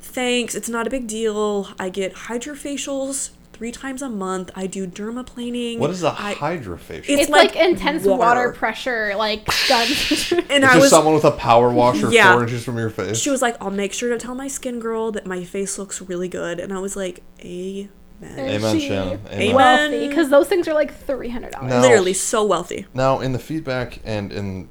[0.00, 0.54] thanks.
[0.54, 1.68] It's not a big deal.
[1.78, 4.50] I get hydrofacials three times a month.
[4.56, 5.78] I do dermaplaning.
[5.78, 6.98] What is a I- hydrofacial?
[7.00, 8.18] It's It's, like, like intense water.
[8.18, 10.32] water, pressure, like guns.
[10.32, 12.32] And It's I just was someone with a power washer Yeah.
[12.32, 13.18] four inches from your face.
[13.18, 16.00] She was like, I'll make sure to tell my skin girl that my face looks
[16.00, 16.58] really good.
[16.58, 17.90] And I was like, Amen.
[18.22, 19.20] Amen, She- Shannon.
[19.28, 19.40] Amen.
[19.42, 19.54] Amen.
[19.54, 21.72] Wealthy, because those things are like three hundred dollars.
[21.72, 22.86] Literally so wealthy.
[22.94, 24.68] Now, in the feedback and in,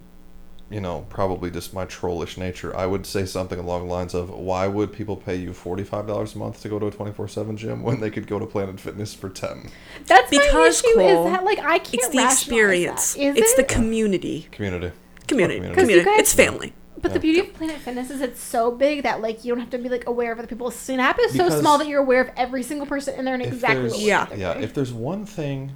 [0.71, 4.29] you know, probably just my trollish nature, I would say something along the lines of,
[4.29, 7.11] "Why would people pay you forty five dollars a month to go to a twenty
[7.11, 9.69] four seven gym when they could go to Planet Fitness for 10
[10.05, 10.93] That's Because, my issue.
[10.99, 11.95] Cole, is that like I can't.
[11.95, 13.13] It's the experience.
[13.15, 13.21] That.
[13.21, 13.67] Is it's the it?
[13.67, 14.47] community.
[14.51, 14.91] Community.
[15.27, 15.59] Community.
[15.59, 15.99] Because Community.
[15.99, 16.73] you guys- it's family.
[17.01, 19.69] But the beauty of Planet Fitness is it's so big that like you don't have
[19.69, 22.29] to be like aware of other people's snap is so small that you're aware of
[22.35, 24.25] every single person in there and If exactly what Yeah.
[24.25, 24.53] they're yeah.
[24.53, 24.65] doing.
[24.65, 25.71] If there's one thing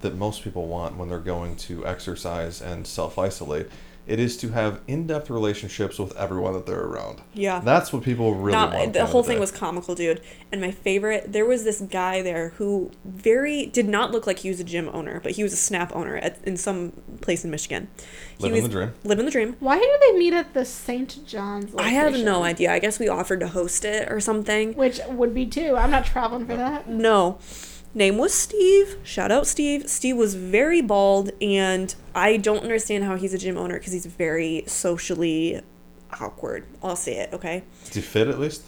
[0.00, 3.68] that most people want when they're going to exercise and self isolate,
[4.06, 7.20] it is to have in depth relationships with everyone that they're around.
[7.34, 7.60] Yeah.
[7.60, 8.92] That's what people really No, want.
[8.94, 9.40] the whole thing day.
[9.40, 10.20] was comical, dude.
[10.50, 14.48] And my favorite, there was this guy there who very did not look like he
[14.48, 17.50] was a gym owner, but he was a Snap owner at, in some place in
[17.52, 17.86] Michigan.
[18.38, 18.92] He Living was the dream.
[19.04, 19.56] Living the dream.
[19.60, 21.24] Why did they meet at the St.
[21.24, 21.72] John's?
[21.76, 22.72] I have no idea.
[22.72, 24.74] I guess we offered to host it or something.
[24.74, 25.76] Which would be too.
[25.76, 26.88] I'm not traveling for that.
[26.88, 27.38] No.
[27.94, 28.96] Name was Steve.
[29.02, 29.88] Shout out Steve.
[29.88, 34.06] Steve was very bald, and I don't understand how he's a gym owner because he's
[34.06, 35.60] very socially
[36.18, 36.64] awkward.
[36.82, 37.64] I'll say it, okay?
[37.84, 38.62] Did he fit at least?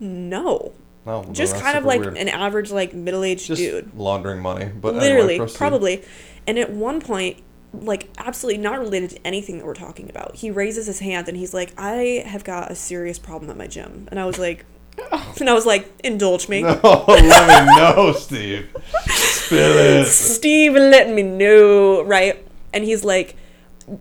[0.00, 0.72] No.
[1.06, 1.22] Oh, no.
[1.22, 2.16] then Just kind of like weird.
[2.18, 3.94] an average, like middle aged Just dude.
[3.96, 4.66] laundering money.
[4.66, 5.56] But Literally, proceed.
[5.56, 6.04] probably.
[6.46, 7.38] And at one point,
[7.72, 11.36] like absolutely not related to anything that we're talking about, he raises his hand and
[11.36, 14.08] he's like, I have got a serious problem at my gym.
[14.10, 14.64] And I was like,
[15.40, 16.62] and I was like, indulge me.
[16.64, 18.74] Oh, let me know, Steve.
[19.06, 20.06] Spill it.
[20.06, 22.44] Steve let me know, right?
[22.72, 23.36] And he's like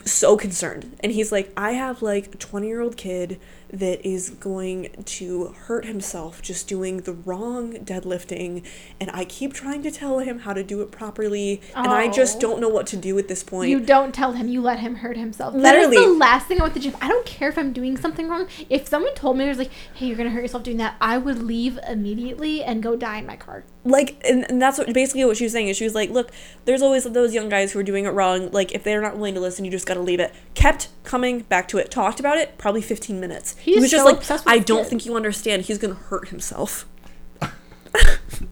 [0.06, 0.98] so concerned.
[1.02, 3.40] And he's like, I have like a 20 year old kid
[3.72, 8.66] that is going to hurt himself just doing the wrong deadlifting.
[9.00, 11.62] And I keep trying to tell him how to do it properly.
[11.76, 12.40] And I just Oh.
[12.40, 13.70] don't know what to do at this point.
[13.70, 14.48] You don't tell him.
[14.48, 15.54] You let him hurt himself.
[15.56, 16.96] That is the last thing I want the gym.
[17.02, 18.48] I don't care if I'm doing something wrong.
[18.70, 21.42] If someone told me, "There's like, hey, you're gonna hurt yourself doing that," I would
[21.44, 23.64] leave immediately and go die in my car.
[23.86, 26.30] Like and, and that's what basically what she was saying is she was like look
[26.66, 29.34] there's always those young guys who are doing it wrong like if they're not willing
[29.34, 32.38] to listen you just got to leave it kept coming back to it talked about
[32.38, 34.90] it probably 15 minutes he He's was just so like obsessed with i don't kid."
[34.90, 36.86] think you understand he's gonna hurt himself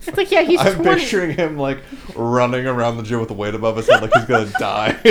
[0.08, 1.00] It's like, yeah, he's I'm 20.
[1.00, 1.78] picturing him like
[2.16, 4.92] running around the gym with a weight above his head, like he's gonna die.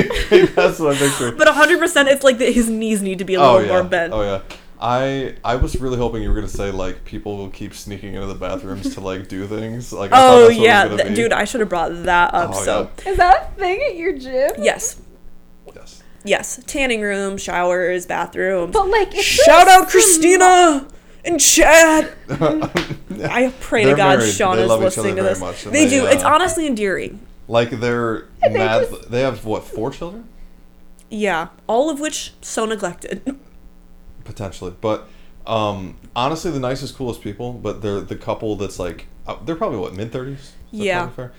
[0.54, 1.36] That's what I'm picturing.
[1.36, 3.72] but 100% it's like that his knees need to be a Oh little yeah.
[3.72, 4.42] more bent Oh yeah.
[4.80, 8.26] I I was really hoping you were gonna say like people will keep sneaking into
[8.26, 9.92] the bathrooms to like do things.
[9.92, 11.14] Like I oh that's what it was yeah th- be.
[11.14, 14.12] dude i should have brought that up Oh, so Is that a thing at your
[14.18, 14.50] gym?
[14.58, 15.00] yes
[15.74, 16.02] Yes.
[16.24, 20.86] yes tanning room showers bathrooms But like, it's shout out christina
[21.24, 24.32] and chad I pray to God married.
[24.34, 25.40] Sean They is love each listening to this.
[25.40, 26.06] much, they, they, do.
[26.06, 27.20] uh, It's honestly endearing.
[27.48, 28.88] Like they're they mad.
[28.90, 30.28] just- They have what four children
[31.10, 33.22] Yeah, all of which so neglected.
[34.26, 35.08] potentially, but
[35.46, 37.52] um honestly the nicest, coolest people.
[37.52, 40.52] But they're the couple that's like uh, they're probably what mid thirties.
[40.70, 41.08] Yeah.
[41.10, 41.32] Fair?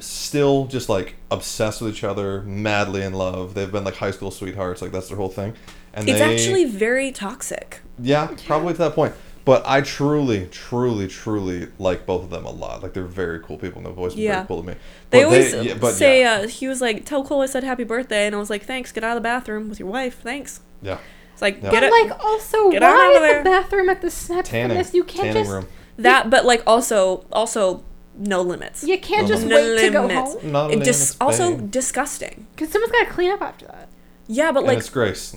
[0.00, 3.54] Still just like obsessed with each other, madly in love.
[3.54, 4.82] They've been like high school sweethearts.
[4.82, 5.54] Like that's their whole thing.
[5.94, 7.80] And It's they, actually very toxic.
[7.98, 9.14] Yeah, probably to that point.
[9.44, 12.82] But I truly, truly, truly like both of them a lot.
[12.82, 14.34] Like they're very cool people, and they've always been Yeah.
[14.34, 14.74] very cool to me.
[15.10, 17.64] They But always yeah, but say, yeah, uh, he was like, tell Cole I said
[17.64, 18.26] happy birthday.
[18.26, 20.20] And I was like, thanks, get out of the bathroom with your wife.
[20.20, 20.60] Thanks.
[20.82, 20.98] yeah.
[21.40, 21.70] It's like, Yeah.
[21.70, 21.92] get But it.
[22.10, 23.38] like also Get out why of there.
[23.42, 24.92] the bathroom at the snap Tanning, fitness?
[24.94, 25.66] You can't tanning just room.
[25.96, 27.82] that, but like also, also
[28.14, 28.84] no limits.
[28.84, 32.46] you can't just No wait to go home Not It just limits, also disgusting.
[32.54, 33.88] because someone's got to clean up after that.
[34.26, 35.34] Yeah, but and like, it's Grace.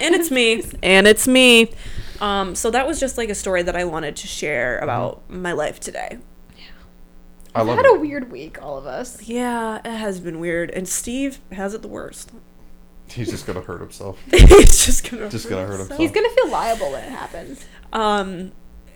[0.00, 1.72] and it's me, and it's me.
[2.20, 5.52] Um, so that was just like a story that I wanted to share about my
[5.52, 6.18] life today.
[6.56, 6.64] Yeah,
[7.54, 7.96] I We've love had it.
[7.96, 9.22] a weird week, all of us.
[9.22, 12.32] Yeah, it has been weird, and Steve has it the worst.
[13.14, 14.18] He's just gonna hurt himself.
[14.30, 15.98] He's just gonna Just gonna hurt himself.
[16.00, 17.64] He's gonna feel liable when it happens.
[17.92, 18.52] Um,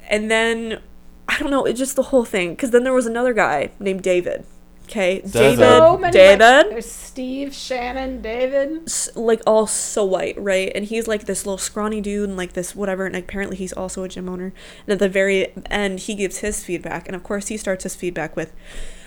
[0.09, 0.81] and then
[1.29, 2.51] I don't know, it's just the whole thing.
[2.51, 4.45] Because then there was another guy named David.
[4.85, 5.33] Okay, David.
[5.33, 8.83] David, So many David, like- there's Steve, Shannon, David.
[8.87, 10.71] s- like all so white, right?
[10.75, 13.07] And he's like this little scrawny dude, and like this whatever.
[13.07, 14.53] And apparently he's also a gym owner.
[14.87, 17.95] And at the very end, he gives his feedback, and of course he starts his
[17.95, 18.53] feedback with.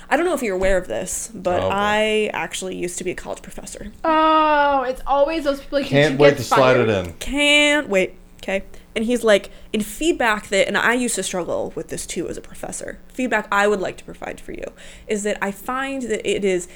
[0.10, 1.70] I don't know if you're aware of this, but Oh.
[1.72, 3.91] I actually used to be a college professor.
[4.03, 5.80] Oh, it's always those people.
[5.80, 7.14] Like, Can't wait to slide it in.
[7.14, 8.16] can't wait.
[8.43, 8.64] Okay.
[8.95, 12.38] And he's like, in feedback that, and I used to struggle with this too as
[12.38, 14.64] a professor, feedback I would like to provide for you
[15.08, 16.68] is that I find that it is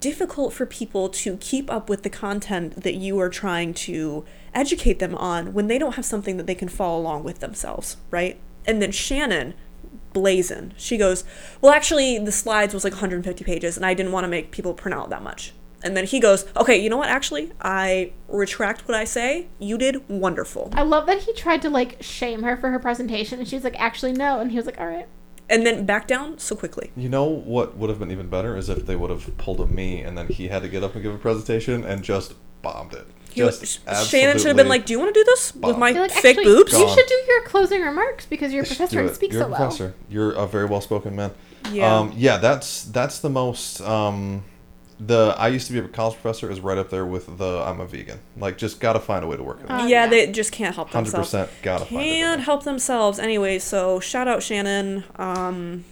[0.00, 4.24] difficult for people to keep up with the content that you are trying to
[4.54, 7.96] educate them on when they don't have something that they can follow along with themselves,
[8.10, 8.38] right?
[8.64, 9.52] And then Shannon,
[10.16, 11.24] blazing, she goes,
[11.60, 14.72] Well, actually, the slides was like 150 pages, and I didn't want to make people
[14.72, 15.52] print out that much.
[15.82, 17.10] And then he goes, Okay, you know what?
[17.10, 19.48] Actually, I retract what I say.
[19.58, 20.70] You did wonderful.
[20.72, 23.64] I love that he tried to like shame her for her presentation, and she was
[23.64, 25.06] like, "Actually, no," and he was like, "All right."
[25.50, 26.92] And then back down so quickly.
[26.96, 29.66] You know what would have been even better is if they would have pulled a
[29.66, 32.94] me and then he had to get up and give a presentation and just bombed
[32.94, 33.06] it.
[33.36, 35.76] He Just was- Shannon should have been like, Do you want to do this with
[35.76, 36.72] my like, fake "Actually, boobs?
[36.72, 39.42] You should do your closing remarks because you're a Just professor do and speak You're
[39.42, 39.58] so a well.
[39.60, 39.94] professor.
[40.08, 41.32] You're a very well spoken man.
[41.70, 41.94] Yeah.
[41.98, 44.44] Um, yeah, that's that's the most um,
[44.98, 47.80] the I used to be a college professor is right up there with the I'm
[47.80, 48.20] a vegan.
[48.38, 49.70] Like just gotta find a way to work it.
[49.70, 50.06] Uh, yeah, yeah.
[50.06, 51.28] they just can't help Hundred themselves.
[51.30, 52.04] percent gotta find it.
[52.06, 53.18] in Can't help themselves.
[53.18, 55.04] Anyway, so shout out Shannon.
[55.16, 55.84] Um,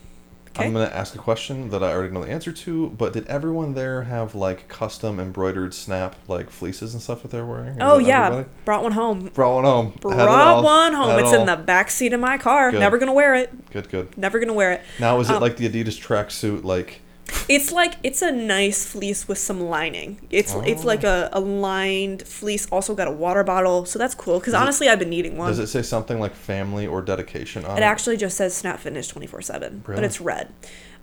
[0.57, 0.66] okay.
[0.66, 3.74] I'm gonna ask a question that I already know the answer to, but did everyone
[3.74, 7.76] there have like custom embroidered snap like fleeces and stuff that they're wearing?
[7.76, 8.48] Is oh yeah, everybody?
[8.64, 9.30] brought one home.
[9.34, 9.92] Brought one home.
[9.94, 11.18] It Brought one home.
[11.18, 12.70] It It's in the back seat of my car.
[12.70, 12.80] Good.
[12.80, 13.70] Never gonna wear it.
[13.70, 14.16] Good, good.
[14.16, 14.82] Never gonna wear it.
[14.98, 17.00] Now is it Um, like the Adidas tracksuit like
[17.49, 20.20] It's like it's a nice fleece with some lining.
[20.31, 22.66] It's it's like a, a lined fleece.
[22.70, 24.39] Also got a water bottle, so that's cool.
[24.39, 25.49] Because Does it- honestly, I've been needing one.
[25.49, 27.83] does It, it say something like family or dedication on it?
[27.83, 30.53] actually just says Snap Fitness twenty four seven, but it's red.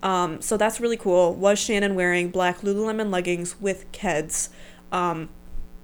[0.03, 1.33] Um, so that's really cool.
[1.35, 4.49] Was Shannon wearing black Lululemon leggings with Keds?
[4.91, 5.29] Um,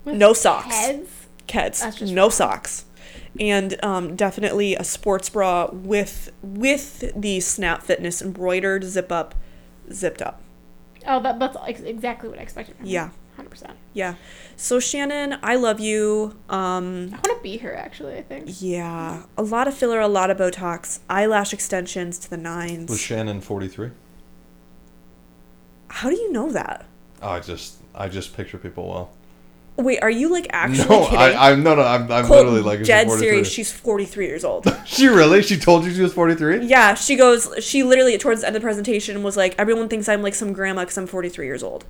[0.05, 0.73] With no socks.
[0.75, 1.09] Heads.
[1.47, 2.31] Keds, That's just no wrong.
[2.31, 2.85] socks,
[3.39, 9.33] and um, definitely a sports bra with with the Snap Fitness embroidered zip up,
[9.91, 10.41] zipped up.
[11.07, 12.75] Oh, that, that's ex- exactly what I expected.
[12.77, 13.09] From Yeah.
[13.35, 13.73] hundred percent.
[13.93, 14.15] Yeah.
[14.55, 16.35] So Shannon, I love you.
[16.49, 18.17] Um, I want to be here, actually.
[18.17, 18.61] I think.
[18.61, 22.89] yeah, a lot of filler, a lot of Botox, eyelash extensions to the nines.
[22.89, 23.91] Was Shannon 43?
[25.89, 26.85] How do you know that?
[27.21, 29.09] Oh, I just I just picture people well.
[29.77, 31.19] Wait, are you like actually no, kidding?
[31.19, 33.47] I, I'm no, no, I'm, I'm Colt, literally like, is she dead serious.
[33.49, 34.65] She's 43 years old.
[34.85, 35.43] she really?
[35.43, 36.65] She told you she was 43?
[36.65, 37.47] yeah, she goes.
[37.63, 40.51] She literally towards the end of the presentation was like, "Everyone thinks I'm like some
[40.51, 41.85] grandma because I'm 43 years old."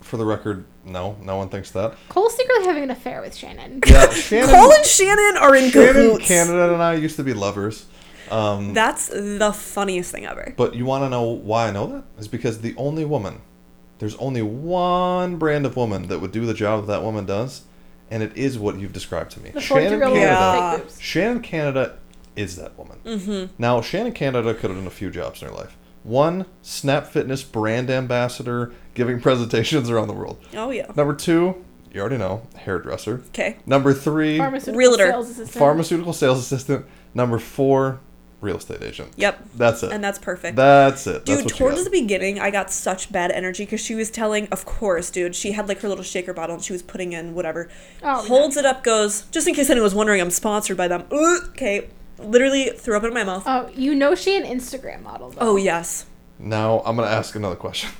[0.00, 1.94] For the record, no, no one thinks that.
[2.08, 3.80] Cole's secretly having an affair with Shannon.
[3.86, 6.26] Yeah, Shannon, Cole and Shannon are in Shannon, cahoots.
[6.26, 7.84] Canada, and I used to be lovers.
[8.30, 10.52] Um, That's the funniest thing ever.
[10.56, 12.04] but you want to know why I know that?
[12.18, 13.40] Is because the only woman,
[13.98, 17.62] there's only one brand of woman that would do the job that that woman does,
[18.10, 19.50] and it is what you've described to me.
[19.50, 20.84] The 43 year old Canada.
[20.84, 20.98] Yeah.
[21.00, 21.98] Shannon Canada
[22.36, 22.98] is that woman.
[23.04, 23.52] Mm-hmm.
[23.58, 25.76] Now, Shannon Canada could have done a few jobs in her life.
[26.04, 30.38] One, Snap Fitness brand ambassador, giving presentations around the world.
[30.54, 30.90] Oh yeah.
[30.96, 33.22] Number two, you already know, hairdresser.
[33.28, 33.56] Okay.
[33.66, 35.06] Number three, Pharmaceutical Realtor.
[35.10, 35.58] sales assistant.
[35.58, 36.86] pharmaceutical sales assistant.
[37.14, 38.00] Number four,
[38.40, 39.12] real estate agent.
[39.16, 39.48] Yep.
[39.56, 39.92] That's it.
[39.92, 40.56] And that's perfect.
[40.56, 41.24] That's it.
[41.24, 44.46] Dude, what you towards the beginning, I got such bad energy because she was telling,
[44.48, 47.34] of course, dude, she had like her little shaker bottle and she was putting in
[47.34, 47.68] whatever.
[48.02, 51.04] Oh, Holds it up, goes, just in case anyone was wondering, I'm sponsored by them.
[51.10, 51.88] Ugh, Okay.
[52.20, 53.44] Literally threw up in my mouth.
[53.46, 55.30] Oh, you know she an Instagram model.
[55.30, 55.38] Though.
[55.40, 56.04] Oh, yes.
[56.38, 57.90] Now I'm gonna ask another question.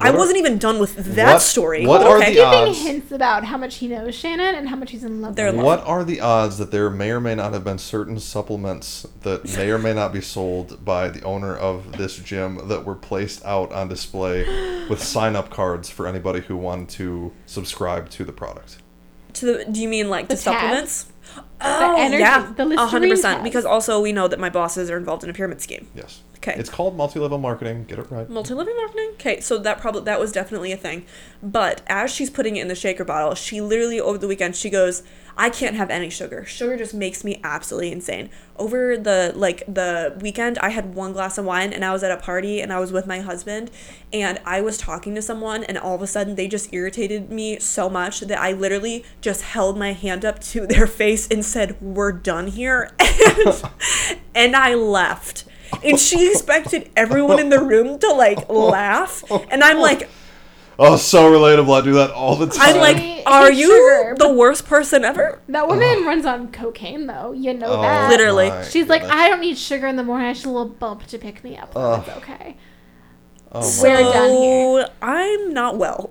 [0.00, 1.86] I are- wasn't even done with that what- story.
[1.86, 2.30] what but are okay.
[2.30, 2.78] the Giving odds?
[2.82, 5.56] hints about how much he knows Shannon and how much he's in love They're with.
[5.56, 5.62] her.
[5.62, 9.06] love- What are the odds that there may or may not have been certain supplements
[9.22, 12.94] that may or may not be sold by the owner of this gym that were
[12.94, 14.44] placed out on display
[14.88, 18.78] with sign up cards for anybody who wanted to subscribe to the product?
[19.34, 21.06] To the do you mean like the, The supplements?
[21.60, 23.36] Oh, energy, yeah, the a hundred percent.
[23.38, 23.44] tabs.
[23.44, 25.86] Because also we know that my bosses are involved in a pyramid scheme.
[25.94, 26.20] Yes.
[26.42, 26.58] Okay.
[26.58, 27.84] It's called multi-level marketing.
[27.84, 28.28] Get it right.
[28.28, 29.10] Multi-level marketing.
[29.12, 31.06] Okay, so that probably that was definitely a thing.
[31.40, 34.68] But as she's putting it in the shaker bottle, she literally over the weekend she
[34.68, 35.04] goes,
[35.36, 36.44] "I can't have any sugar.
[36.44, 41.38] Sugar just makes me absolutely insane." Over the like the weekend, I had one glass
[41.38, 43.70] of wine and I was at a party and I was with my husband
[44.12, 47.60] and I was talking to someone and all of a sudden they just irritated me
[47.60, 51.80] so much that I literally just held my hand up to their face and said,
[51.80, 52.90] "We're done here."
[53.22, 53.62] And,
[54.34, 55.44] and I left.
[55.84, 59.24] And she expected everyone in the room to like laugh.
[59.50, 60.08] And I'm like,
[60.78, 61.80] Oh, so relatable.
[61.80, 62.74] I do that all the time.
[62.74, 65.40] I'm like, are you sugar, the worst person ever?
[65.48, 67.32] That woman runs on cocaine, though.
[67.32, 68.08] You know Oh, that.
[68.10, 68.48] Literally.
[68.48, 69.02] my She's like.
[69.04, 70.28] I don't need sugar in the morning.
[70.28, 71.72] I just a little bump to pick me up.
[71.76, 72.02] Ugh.
[72.06, 72.56] It's okay.
[73.52, 74.88] Oh my We're done here.
[75.02, 76.10] I'm not well.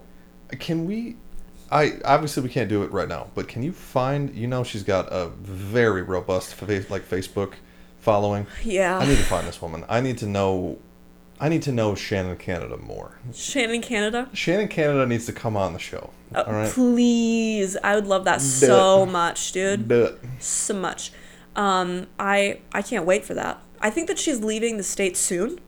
[0.59, 1.17] Can we?
[1.71, 4.33] I obviously we can't do it right now, but can you find?
[4.35, 7.53] You know, she's got a very robust fa- like Facebook
[8.01, 8.47] following.
[8.63, 8.97] Yeah.
[8.97, 9.85] I need to find this woman.
[9.87, 10.77] I need to know.
[11.39, 13.17] I need to know Shannon Canada more.
[13.33, 14.29] Shannon Canada.
[14.33, 16.11] Shannon Canada needs to come on the show.
[16.35, 16.71] Uh, all right.
[16.71, 17.77] Please.
[17.83, 19.91] I would love that so much, dude.
[19.91, 20.19] It.
[20.39, 21.11] So much.
[21.55, 23.61] Um, I I can't wait for that.
[23.79, 25.59] I think that she's leaving the state soon,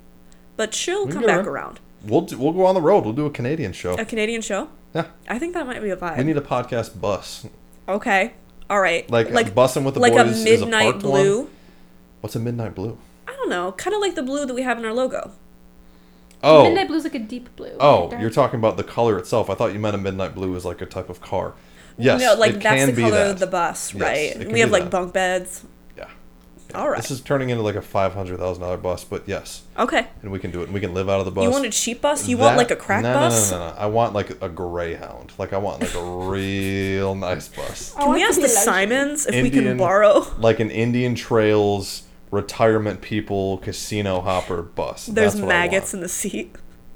[0.55, 1.51] but she'll come back her.
[1.51, 1.79] around.
[2.05, 3.05] We'll do, we'll go on the road.
[3.05, 3.93] We'll do a Canadian show.
[3.95, 4.69] A Canadian show?
[4.93, 5.07] Yeah.
[5.27, 6.17] I think that might be a vibe.
[6.17, 7.47] We need a podcast bus.
[7.87, 8.33] okay.
[8.69, 9.09] All right.
[9.09, 11.47] Like, like bussing with the like a boys is a midnight parked one.
[12.23, 12.27] Blue.
[12.27, 12.97] What's a midnight blue?
[13.27, 15.31] I don't know, kind of like the blue that we have in our logo.
[16.41, 16.63] Oh.
[16.63, 17.75] Midnight blue's like a deep blue.
[17.79, 18.21] Oh, Dark.
[18.21, 19.49] you're talking about the color itself.
[19.49, 21.53] I thought you meant a midnight blue is like a type of car.
[21.97, 23.31] Yes, no, like it that's can the color that.
[23.31, 24.41] of the bus, Yes, right?
[24.47, 24.89] it we have like that.
[24.91, 25.63] bunk beds.
[25.95, 26.07] Yeah.
[26.73, 26.99] All right.
[27.01, 30.07] This is turning into like a five hundred thousand dollar bus, but yes, okay.
[30.23, 30.65] and we can do it.
[30.65, 31.43] and We can live out of the bus.
[31.43, 32.27] You want a cheap bus?
[32.27, 33.51] You want like a crack no, bus?
[33.51, 33.77] No, no, no, no.
[33.79, 35.31] I want like a Greyhound.
[35.37, 38.49] Like I want like a real nice bus, Can we ask the.
[38.49, 40.25] Simons if we can Indian- borrow?
[40.39, 42.03] like an Indian Trails
[42.33, 45.05] retirement people casino hopper bus.
[45.05, 46.55] There's That's maggots in the seat.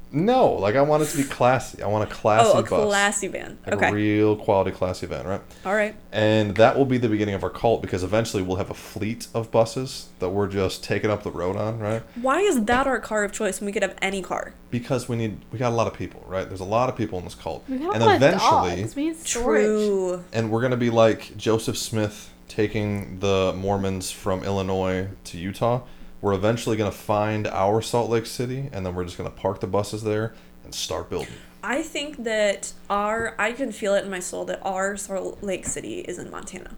[0.09, 1.83] No, like I want it to be classy.
[1.83, 2.69] I want a classy Oh, a bus.
[2.85, 3.57] classy van.
[3.65, 3.89] Like Okay.
[3.89, 5.41] a real quality classy van, right?
[5.65, 5.95] All right.
[6.13, 9.27] And that will be the beginning of our cult because eventually we'll have a fleet
[9.33, 12.03] of buses that we're just taking up the road on, right?
[12.21, 14.53] Why is that our car of choice when we could have any car?
[14.71, 16.47] Because we need we got a lot of people, right?
[16.47, 17.65] There's a lot of people in this cult.
[17.67, 18.95] We got and a lot eventually of dogs.
[18.95, 19.65] We need storage.
[19.65, 20.23] True.
[20.31, 25.81] and we're gonna be like Joseph Smith taking the Mormons from Illinois to Utah.
[26.21, 29.67] We're eventually gonna find our Salt Lake City and then we're just gonna park the
[29.67, 30.33] buses there
[30.63, 31.33] and start building.
[31.63, 35.65] I think that our I can feel it in my soul that our Salt Lake
[35.65, 36.71] City is in Montana.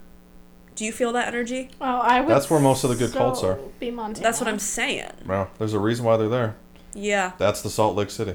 [0.74, 1.70] Do you feel that energy?
[1.80, 2.30] Oh, I would.
[2.30, 3.58] That's where most of the good so cults are.
[3.78, 4.22] Be Montana.
[4.22, 5.10] That's what I'm saying.
[5.26, 6.56] Well, there's a reason why they're there.
[6.94, 8.34] Yeah, That's the Salt Lake City.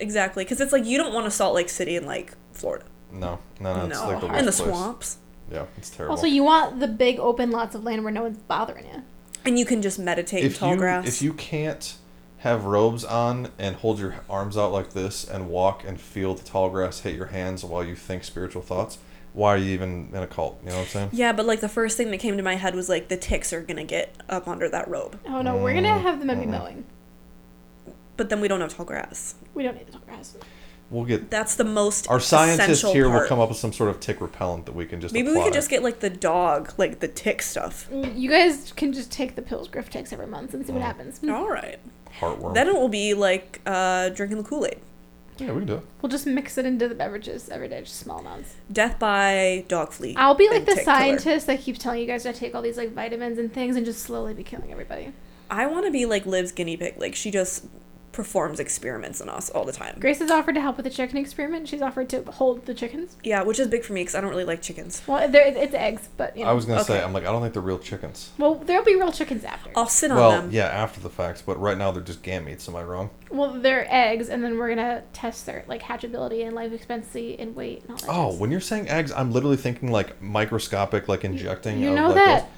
[0.00, 0.42] exactly.
[0.44, 2.84] Because it's like you don't want a Salt Lake City in like Florida.
[3.12, 4.56] No, no, no, it's no, like the in the place.
[4.56, 5.18] swamps,
[5.50, 6.14] Yeah, it's terrible.
[6.16, 9.02] Also, you want the big open lots of land where no one's bothering you.
[9.44, 11.06] and you can just meditate in if tall you grass.
[11.06, 11.96] if you can't
[12.38, 16.44] have robes on and hold your arms out like this and walk and feel the
[16.44, 18.98] tall grass hit your hands while you think spiritual thoughts,
[19.32, 20.58] why are you even in a cult?
[20.62, 21.10] You know what I'm saying?
[21.12, 23.52] yeah, but like the first thing that came to my head was like the ticks
[23.52, 26.46] are gonna get up under that robe, Oh no, we're gonna mm, have them every
[26.46, 26.84] mowing.
[28.16, 29.34] but then we don't have tall grass.
[29.54, 30.36] We don't need the tall grass.
[30.88, 33.90] We'll get That's the most our scientists essential here will come up with some sort
[33.90, 35.40] of tick repellent that we can just Maybe apply.
[35.40, 37.88] we could just get like the dog, like the tick stuff.
[37.92, 41.20] You guys can just take the pills Griff takes every month and see what happens.
[41.28, 41.78] All right.
[42.20, 42.54] heartworm.
[42.54, 44.78] Then it will be like uh, drinking the Kool Aid.
[45.38, 45.86] yeah, we can do it.
[46.02, 48.54] We'll just mix it into the beverages every day, just small amounts.
[48.72, 50.14] Death by dog flea.
[50.16, 50.96] I'll be like the tick killer.
[50.98, 53.84] scientist that keeps telling you guys to take all these like vitamins and things and
[53.84, 55.12] just slowly be killing everybody.
[55.50, 56.94] I want to be like Liv's guinea pig.
[56.96, 57.64] Like she just
[58.16, 59.94] performs experiments on us all the time.
[60.00, 61.68] Grace has offered to help with the chicken experiment.
[61.68, 63.16] She's offered to hold the chickens.
[63.22, 65.02] Yeah, which is big for me because I don't really like chickens.
[65.06, 66.50] Well, there it's eggs, but you know.
[66.50, 68.30] I was gonna say, I'm like, I don't think they're real chickens.
[68.38, 69.70] well, there'll be real chickens after.
[69.76, 70.50] I'll sit on Well, them.
[70.50, 72.68] yeah, after the fact, but right now they're just gametes.
[72.68, 73.10] Am I wrong?
[73.30, 77.54] Well, they're eggs, and then we're gonna test their like hatchability and life expectancy and
[77.54, 78.08] weight and all that.
[78.08, 78.40] Oh, jazz.
[78.40, 81.78] when you're saying eggs, I'm literally thinking like microscopic, like injecting.
[81.80, 82.48] you of, know like, that those-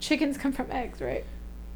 [0.00, 1.24] chickens come from eggs, right?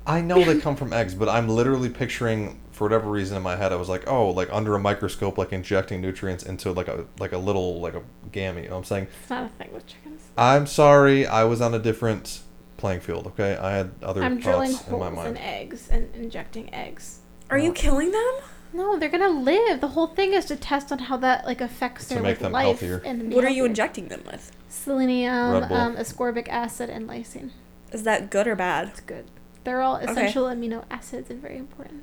[0.07, 3.55] I know they come from eggs, but I'm literally picturing, for whatever reason in my
[3.57, 7.07] head, I was like, oh, like under a microscope, like injecting nutrients into like a
[7.18, 8.03] like a little like a
[8.33, 8.64] gamete.
[8.64, 10.22] You know what I'm saying, It's not a thing with chickens.
[10.37, 12.43] I'm sorry, I was on a different
[12.77, 13.29] playing field.
[13.29, 17.20] Okay, I had other I'm drilling thoughts in my holes in eggs and injecting eggs.
[17.49, 18.35] Are you killing them?
[18.72, 19.81] No, they're gonna live.
[19.81, 22.39] The whole thing is to test on how that like affects To their make like,
[22.41, 23.01] them life healthier.
[23.05, 24.51] and to be What are you injecting them with?
[24.68, 27.51] Selenium, um, ascorbic acid, and lysine.
[27.93, 28.89] Is that good or bad?
[28.89, 29.31] It's good.
[29.62, 32.03] They're all essential amino acids and very important.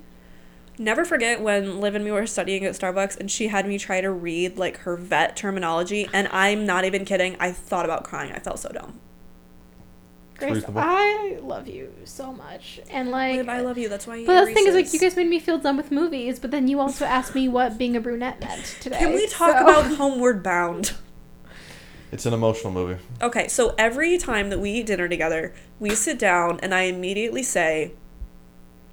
[0.78, 4.01] Never forget when Liv and me were studying at Starbucks and she had me try
[4.01, 7.36] to read like her vet terminology and I'm not even kidding.
[7.39, 8.32] I thought about crying.
[8.32, 8.99] I felt so dumb.
[10.41, 10.82] Grace, Reasonable.
[10.84, 13.88] I love you so much, and like, Liv, I love you.
[13.88, 15.78] That's why you But that's the thing is, like, you guys made me feel done
[15.78, 18.97] with movies, but then you also asked me what being a brunette meant today.
[18.97, 20.93] Can we talk so- about Homeward Bound?
[22.11, 22.99] It's an emotional movie.
[23.22, 27.43] Okay, so every time that we eat dinner together, we sit down and I immediately
[27.43, 27.93] say,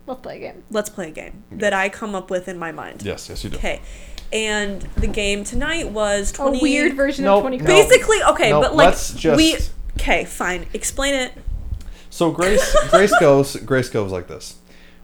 [0.08, 0.64] Let's play a game.
[0.70, 3.02] let's play a game that I come up with in my mind.
[3.02, 3.56] Yes, yes, you do.
[3.58, 3.80] Okay.
[4.32, 7.58] And the game tonight was 20 A weird version Nope, of Twenty.
[7.58, 7.64] no.
[7.64, 7.88] Questions.
[7.90, 9.56] Basically, okay, No, but like let's just- we
[10.00, 10.66] Okay, fine.
[10.74, 11.32] Explain it.
[12.10, 13.56] So Grace, Grace goes.
[13.56, 14.56] Grace goes like this.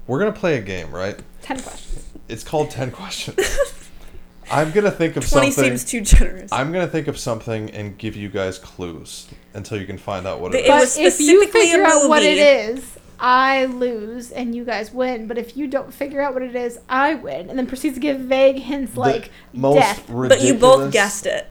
[0.07, 1.19] We're gonna play a game, right?
[1.43, 2.05] Ten questions.
[2.29, 3.39] It's called Ten Questions.
[4.51, 5.77] I'm gonna think of 20 something.
[5.79, 6.53] seems too generous.
[6.53, 10.41] I'm gonna think of something and give you guys clues until you can find out
[10.41, 10.97] what The- it It But is.
[10.97, 12.29] was if you specifically a figure out what it
[12.69, 12.79] movie.
[12.81, 12.85] is,
[13.21, 15.27] I lose and you guys win.
[15.27, 18.01] But if you don't figure out what it is, I win, and then proceeds to
[18.01, 20.05] give vague hints like most death.
[20.09, 21.51] but you both guessed it.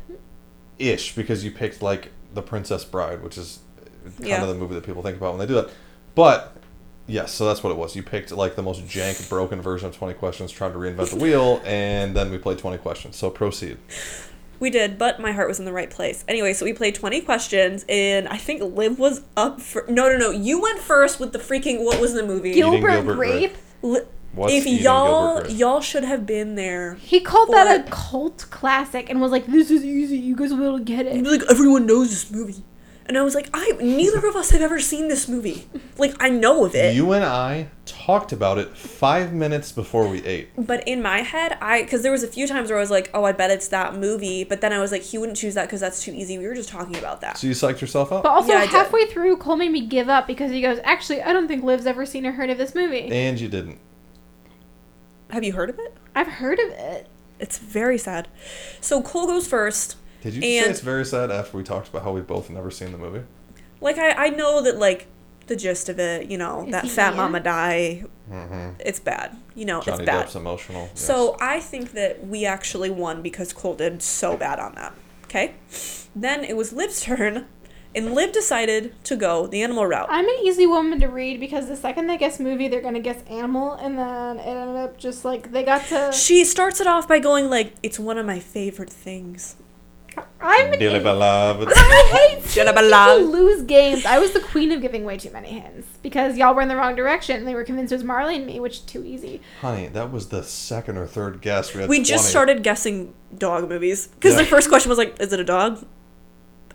[0.80, 3.60] ish because you picked like the Princess Bride, which is
[4.18, 4.42] kind Yeah.
[4.42, 5.70] of the movie that people think about when they do that.
[6.16, 6.56] But
[7.08, 7.96] yes, so that's what it was.
[7.96, 11.16] You picked like the most jank, broken version of Twenty Questions, trying to reinvent the
[11.18, 13.16] wheel, and then we played Twenty Questions.
[13.16, 13.78] So proceed.
[14.60, 16.24] We did, but my heart was in the right place.
[16.28, 19.86] Anyway, so we played 20 questions, and I think Liv was up for.
[19.90, 20.32] No, no, no.
[20.32, 21.84] You went first with the freaking.
[21.84, 22.54] What was the movie?
[22.54, 23.56] Gilbert, Gilbert Grape.
[23.82, 24.02] Li-
[24.36, 26.96] What's if y'all y'all should have been there.
[26.96, 30.18] He called that a cult classic and was like, "This is easy.
[30.18, 32.64] You guys will be able to get it." like everyone knows this movie,
[33.06, 35.68] and I was like, I neither of us have ever seen this movie.
[35.98, 40.24] Like I know of it, You and I talked about it five minutes before we
[40.26, 40.50] ate.
[40.58, 43.10] but in my head, I because there was a few times where I was like,
[43.14, 45.66] oh, I bet it's that movie, but then I was like, he wouldn't choose that
[45.68, 46.38] because that's too easy.
[46.38, 47.38] We were just talking about that.
[47.38, 48.70] So you psyched yourself up, But also Yeah, I did.
[48.72, 51.86] halfway through, Cole made me give up because he goes, "Actually, I don't think Liv's
[51.86, 53.10] ever seen or heard of this movie.
[53.12, 53.80] and you didn't.
[55.30, 55.94] Have you heard of it?
[56.16, 57.08] I've heard of it."
[57.40, 58.28] It's very sad.
[58.80, 59.98] So Cole goes first.
[60.24, 62.72] Did you say And- it's very sad after we talked about how we've both never
[62.72, 63.24] seen the movie?
[63.82, 65.08] Like I, I know that like
[65.48, 67.22] the gist of it, you know, Is that fat here?
[67.22, 68.06] mama die.
[68.32, 68.70] Mm-hmm.
[68.80, 69.36] It's bad.
[69.56, 70.26] You know, Johnny it's bad.
[70.28, 70.84] Depp's emotional.
[70.94, 71.02] yes.
[71.02, 74.94] So I think that we actually won because Cole did so bad on that.
[75.26, 75.56] Okay?
[76.16, 77.46] Then it was Liv's turn,
[77.94, 80.08] and Liv decided to go the animal route.
[80.10, 83.22] I'm an easy woman to read because the second they guess movie, they're gonna guess
[83.30, 86.12] animal, and then it ended up just like they got to.
[86.14, 89.58] She starts it off by going like, "It's one of my favorite things."
[90.42, 91.04] I'm an Dearly idiot.
[91.04, 91.70] beloved.
[91.74, 94.06] I hate seeing Shut up, people lose games.
[94.06, 96.76] I was the queen of giving way too many hints because y'all were in the
[96.76, 97.38] wrong direction.
[97.38, 99.42] and They were convinced it was Marley and me, which is too easy.
[99.62, 101.74] Honey, that was the second or third guess.
[101.74, 102.10] We had We 20.
[102.10, 105.86] just started guessing dog movies because the first question was like, "Is it a dog?"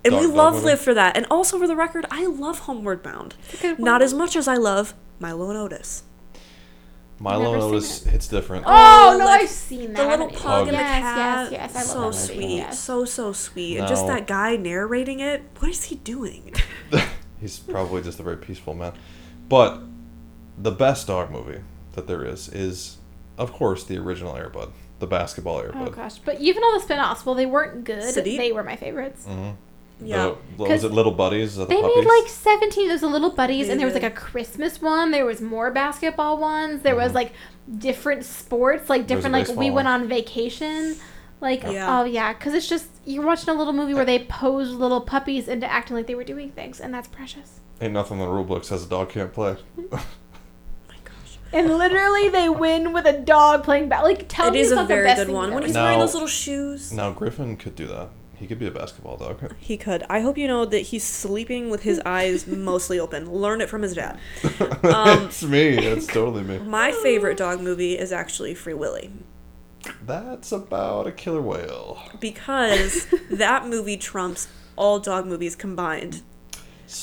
[0.04, 0.66] And we Dog- dog love movie?
[0.66, 1.16] Liv for that.
[1.16, 3.34] And also for the record, I love Homeward Bound.
[3.52, 6.04] It's a Not as much as I love Milo and Otis.
[7.20, 8.64] Milo Never seen Otis hits different.
[8.66, 9.96] Oh, no, like, I've seen that.
[10.02, 11.52] The little haven't- pug and the yes, cat.
[11.52, 12.34] Yes, yes, I so love that movie.
[12.46, 12.78] sweet, Yes.
[12.78, 13.78] so so sweet.
[13.78, 14.14] And just No.
[14.14, 15.42] that guy narrating it.
[15.58, 16.52] What is he doing?
[17.40, 18.92] He's probably just a very peaceful man.
[19.48, 19.80] But
[20.56, 21.60] the best dog movie
[21.92, 22.98] that there is is,
[23.36, 25.88] of course, the original Air Bud, the basketball Air Bud.
[25.88, 28.02] Oh gosh, but even all the spin-offs, well, they weren't good.
[28.14, 28.36] City?
[28.36, 29.24] They were my favorites.
[29.24, 29.50] hmm
[30.00, 30.16] Yeah.
[30.22, 31.56] The, what was 'Cause it Little Buddies?
[31.56, 31.96] The They puppies?
[31.96, 32.86] made like 17.
[32.86, 35.10] There was a little buddies, They and there was like a Christmas one.
[35.10, 36.82] There was more basketball ones.
[36.82, 37.14] There was Mhm.
[37.16, 37.32] like
[37.78, 40.96] different sports, like There was a different like we baseball went on vacation.
[41.40, 42.00] Like Yeah.
[42.00, 45.48] oh yeah, because it's just you're watching a little movie where they pose little puppies
[45.48, 47.60] into acting like they were doing things, and that's precious.
[47.80, 49.56] Ain't nothing in the rule book says a dog can't play.
[49.90, 49.98] my
[51.04, 51.38] gosh.
[51.52, 54.02] And literally, they win with a dog playing bat.
[54.04, 55.54] Like tell It me is it's a not the very best good one.
[55.54, 55.82] When he's seen.
[55.82, 56.92] wearing those little shoes.
[56.92, 58.08] now Griffin could do that.
[58.38, 59.52] He could be a basketball dog.
[59.58, 60.04] He could.
[60.08, 63.30] I hope you know that he's sleeping with his eyes mostly open.
[63.30, 64.18] Learn it from his dad.
[64.84, 65.76] Um, it's me.
[65.76, 66.58] It's totally me.
[66.64, 69.10] My favorite dog movie is actually Free Willy
[70.06, 72.00] That's about a killer whale.
[72.20, 76.22] because that movie trumps all dog movies combined.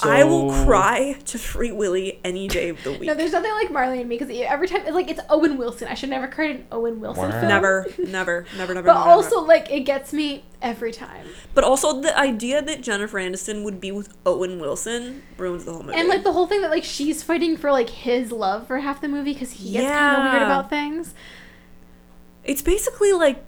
[0.03, 3.03] I will cry to Free Willy any day of the week.
[3.03, 5.87] No, there's nothing like Marley and me because every time it's like it's Owen Wilson.
[5.87, 7.31] I should never cry an Owen Wilson Wow.
[7.31, 7.47] film.
[7.47, 8.87] Never, never, never, never.
[8.87, 9.47] But never, also, never.
[9.47, 11.27] like, it gets me every time.
[11.53, 15.83] but also the idea that Jennifer Aniston would be with Owen Wilson ruins the whole
[15.83, 15.97] movie.
[15.97, 19.01] And, like, the whole thing that, like, she's fighting for, like, his love for half
[19.01, 21.13] the movie because he gets kind of weird about things.
[22.43, 23.43] it's basically like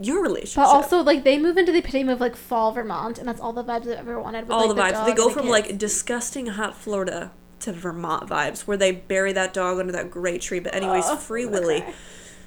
[0.00, 0.56] your relationship.
[0.56, 3.52] But also, like, they move into the epitome of, like, fall Vermont, and that's all
[3.52, 4.42] the vibes I've ever wanted.
[4.42, 4.92] With, all like, the vibes.
[4.92, 5.50] dog They go from kids.
[5.50, 10.40] like disgusting hot Florida to Vermont vibes, where they bury that dog under that great
[10.40, 10.60] tree.
[10.60, 11.84] But anyways, Oh, Free I'm Willy.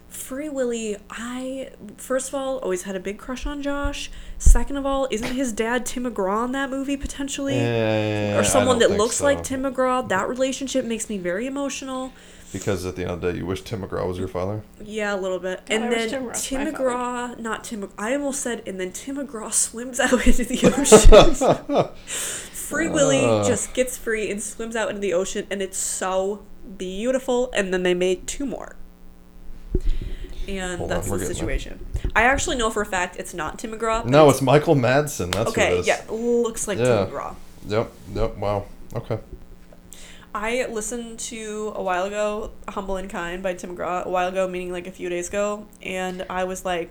[0.07, 4.11] Free Willy, I first of all always had a big crush on Josh.
[4.37, 7.55] Second of all, isn't his dad Tim McGraw in that movie potentially?
[7.55, 9.23] Eh, I or someone that looks so.
[9.23, 10.05] like Tim McGraw.
[10.09, 12.11] That relationship makes me very emotional.
[12.51, 14.61] Because at the end of the day, you wish Tim McGraw was your father.
[14.83, 15.65] Yeah, a little bit.
[15.65, 17.89] God, I and wish then Tim Ross Tim my McGraw, not Tim.
[17.97, 21.89] I almost said, and then Tim McGraw swims out into the ocean.
[22.05, 23.43] Free Willy Uh.
[23.47, 26.43] just gets free and swims out into the ocean, and it's so
[26.77, 27.51] beautiful.
[27.53, 28.75] And then they made two more.
[30.47, 31.59] And Hold that's we're the getting there.
[31.59, 31.85] situation.
[32.15, 34.05] I actually know for a fact it's not Tim McGraw.
[34.05, 35.31] No, it's Michael Madsen.
[35.33, 35.77] That's what it okay.
[35.79, 35.87] is.
[35.87, 37.05] Yeah, looks like Yeah.
[37.05, 37.35] Tim McGraw.
[37.67, 37.91] Yep.
[38.15, 38.37] Yep.
[38.37, 38.65] Wow.
[38.95, 39.19] Okay.
[40.34, 44.05] I listened to a while ago "Humble and Kind" by Tim McGraw.
[44.05, 46.89] A while ago, meaning like a few days ago, and I was like,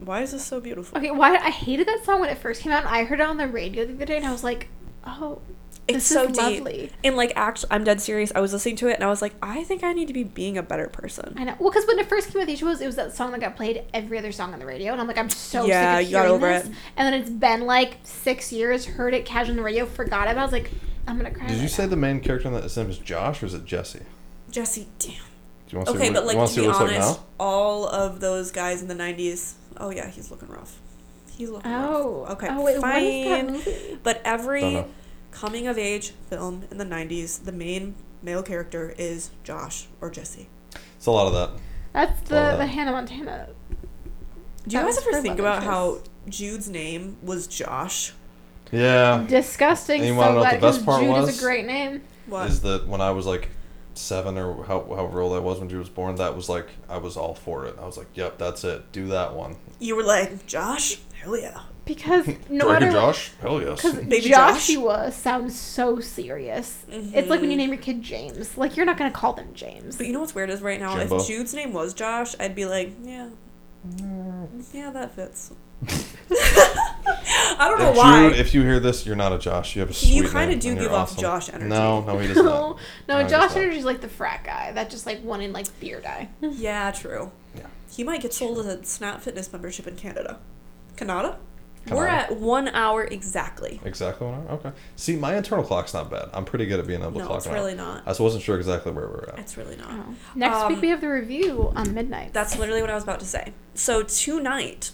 [0.00, 2.72] "Why is this so beautiful?" Okay, why I hated that song when it first came
[2.72, 2.84] out.
[2.84, 4.68] And I heard it on the radio the other day, and I was like,
[5.06, 5.40] "Oh,
[5.88, 6.36] It's so is deep.
[6.36, 8.30] lovely." And like, actually, I'm dead serious.
[8.34, 10.22] I was listening to it, and I was like, "I think I need to be
[10.24, 11.54] being a better person." I know.
[11.58, 13.56] Well, because when it first came out, these was it was that song that got
[13.56, 16.10] played every other song on the radio, and I'm like, I'm so Yeah, sick of
[16.10, 16.66] you got hearing over this.
[16.66, 16.72] it.
[16.98, 18.84] And then it's been like six years.
[18.84, 20.40] Heard it casually on the radio, forgot about it.
[20.40, 20.70] I was like,
[21.06, 21.46] I'm gonna cry.
[21.48, 21.90] Did you say now.
[21.90, 24.02] the main character in that his name is Josh or is it Jesse?
[24.50, 25.12] Jesse, damn.
[25.70, 26.94] you want to Okay, see but like you want to see be what it looks
[26.94, 29.54] honest, like all of those guys in the '90s.
[29.78, 30.78] Oh yeah, he's looking rough.
[31.36, 32.32] He's looking Oh, rough.
[32.32, 33.52] Okay, Oh wait, what is that fine.
[33.54, 33.98] movie?
[34.02, 34.84] But every
[35.30, 40.48] coming of age film in the '90s, the main male character is Josh or Jesse.
[40.96, 41.60] It's a lot of that.
[41.92, 43.48] That's the Well, the Hannah Montana.
[44.68, 45.98] Do you guys ever think love about how.
[46.28, 48.12] Jude's name was Josh?
[48.72, 49.24] Yeah.
[49.28, 50.00] Disgusting.
[50.00, 51.28] And you so wanna know what the best 'cause part Jude was?
[51.28, 52.02] is a great name.
[52.26, 52.48] What?
[52.48, 53.50] Is that when I was like
[53.94, 56.96] seven or how, however old I was when she was born, that was like, I
[56.96, 57.76] was all for it.
[57.80, 58.90] I was like, yep, that's it.
[58.92, 59.56] Do that one.
[59.78, 60.98] you were like Josh?
[61.22, 61.60] Hell yeah.
[61.84, 63.32] Because no Director matter Josh?
[63.40, 63.82] Hell yes.
[63.82, 64.68] Because Baby Josh?
[64.68, 66.84] Joshua sounds so serious.
[66.88, 67.58] It's like when you mm-hmm.
[67.58, 68.56] name your kid James.
[68.56, 69.96] Like you're not gonna call them James.
[69.96, 71.18] But you know what's weird is right now, Jimbo.
[71.18, 73.28] if Jude's name was Josh, I'd be like, yeah,
[73.86, 74.64] mm.
[74.72, 75.52] yeah, that fits.
[75.88, 78.28] I don't know If why.
[78.30, 79.76] Jude, if you hear this, you're not a Josh.
[79.76, 81.16] You have a sweet You kinda do and you're give off.
[81.16, 81.66] Josh energy.
[81.68, 82.44] No, no, he doesn't.
[82.44, 82.76] no,
[83.08, 86.00] No, he Josh energy is like the frat guy that just like wanted like beer
[86.00, 86.28] guy.
[86.40, 87.30] yeah, true.
[87.56, 87.66] Yeah.
[87.94, 90.38] He might get sold as a Snap Fitness membership in Canada.
[90.96, 91.38] Canada?
[91.90, 93.80] We're at one hour exactly.
[93.84, 94.50] Exactly one hour?
[94.58, 94.70] Okay.
[94.94, 96.28] See, my internal clock's not bad.
[96.32, 97.58] I'm pretty good at being able to No, clock it's an hour.
[97.58, 98.02] really not.
[98.06, 99.40] I just wasn't sure exactly where we were at.
[99.40, 99.88] It's really not.
[99.90, 100.14] Oh.
[100.36, 102.32] Next Um, week we have the review on midnight.
[102.32, 103.52] That's literally what I was about to say.
[103.74, 104.92] So tonight,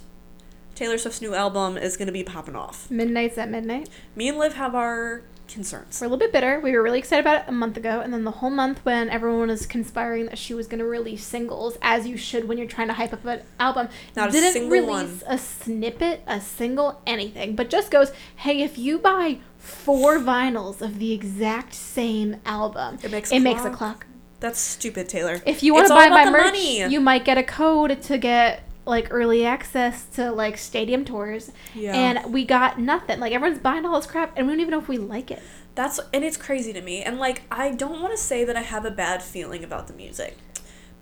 [0.78, 2.88] Taylor Swift's new album is going to be popping off.
[2.88, 3.88] Midnight's at midnight.
[4.14, 6.00] Me and Liv have our concerns.
[6.00, 6.60] We're a little bit bitter.
[6.60, 9.10] We were really excited about it a month ago, and then the whole month when
[9.10, 12.68] everyone was conspiring that she was going to release singles, as you should when you're
[12.68, 15.34] trying to hype up an album, Not didn't single release one.
[15.34, 21.00] a snippet, a single, anything, but just goes, "Hey, if you buy four vinyls of
[21.00, 23.78] the exact same album, It makes it a makes a clock.
[23.78, 24.06] clock.
[24.38, 25.42] That's stupid, Taylor.
[25.44, 26.84] If you want to buy my merch, money.
[26.86, 31.52] you might get a code to get like early access to like stadium tours.
[31.74, 31.94] Yeah.
[31.94, 33.20] And we got nothing.
[33.20, 35.42] Like everyone's buying all this crap, and we don't even know if we like it.
[35.74, 37.02] That's and it's crazy to me.
[37.02, 39.94] And like I don't want to say that I have a bad feeling about the
[39.94, 40.36] music.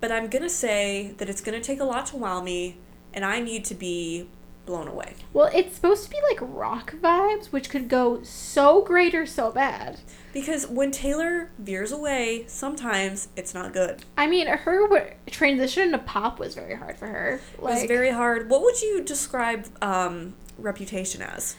[0.01, 2.77] But I'm to say that it's to take a lot to wow me
[3.15, 4.29] and I need to be
[4.67, 5.15] blown away.
[5.33, 9.51] Well, it's supposed to be like rock vibes, which could go so great or so
[9.53, 10.01] bad.
[10.33, 14.05] Because when Taylor veers away, sometimes it's not good.
[14.19, 17.41] I mean, her w- transition to pop was very hard for her.
[17.55, 18.51] It was very hard.
[18.51, 21.57] What would you describe um reputation as?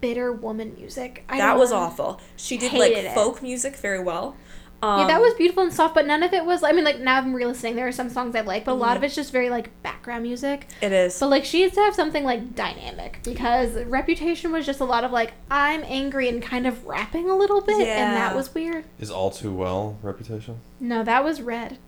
[0.00, 1.24] bitter woman music.
[1.28, 2.20] I that was awful.
[2.36, 3.14] She did like it.
[3.14, 4.36] folk music very well.
[4.80, 6.62] Um, yeah, that was beautiful and soft, but none of it was.
[6.62, 7.74] I mean, like now I'm re-listening.
[7.74, 10.22] There are some songs I like, but a lot of it's just very like background
[10.22, 10.68] music.
[10.80, 11.18] It is.
[11.18, 15.02] But like she needs to have something like dynamic because Reputation was just a lot
[15.02, 18.84] of like I'm angry and kind of rapping a little bit, and that was weird.
[19.00, 20.60] Is All Too Well Reputation?
[20.78, 21.78] No, that was Red.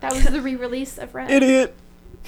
[0.00, 1.30] That was the re-release of Red.
[1.30, 1.74] Idiot!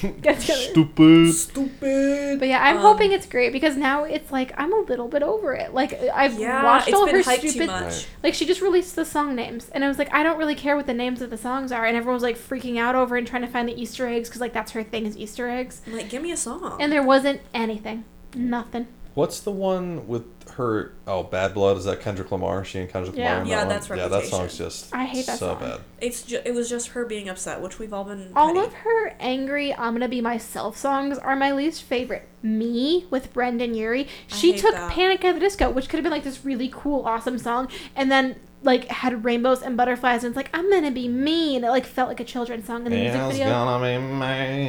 [0.00, 0.42] Get together.
[0.60, 1.32] Stupid!
[1.32, 2.38] Stupid.
[2.38, 5.22] But yeah, I'm Um, hoping it's great because now it's like I'm a little bit
[5.22, 5.72] over it.
[5.72, 7.68] Like I've Yeah, watched all her hyped too stupid.
[7.68, 7.82] much.
[7.84, 8.08] Right.
[8.22, 10.76] Like she just released the song names, and I was like, I don't really care
[10.76, 13.26] what the names of the songs are, and everyone was like freaking out over and
[13.26, 16.10] trying to find the Easter eggs because like that's her thing is Easter eggs, like,
[16.10, 16.76] give me a song.
[16.80, 18.88] and there wasn't anything, nothing.
[19.16, 20.92] What's the one with her?
[21.06, 21.78] Oh, Bad Blood.
[21.78, 22.64] Is that Kendrick Lamar?
[22.66, 23.30] She and Kendrick Yeah.
[23.38, 23.42] Lamar.
[23.44, 23.98] in Yeah, that that's one?
[23.98, 24.38] Yeah, that Reputation.
[24.38, 24.94] song's just.
[24.94, 25.60] I hate that so song.
[25.60, 25.80] bad.
[26.02, 28.30] it's ju- it was just her being upset, which we've all been.
[28.36, 28.66] All petty.
[28.66, 32.28] of her angry "I'm gonna be myself" songs are my least favorite.
[32.42, 34.92] Me with Brendon Urie, she hate took that.
[34.92, 38.12] "Panic at the Disco," which could have been like this really cool, awesome song, and
[38.12, 41.70] then like had rainbows and butterflies, and it's like I'm gonna be me, and it
[41.70, 43.48] like felt like a children's song in the music It's video.
[43.50, 43.98] gonna be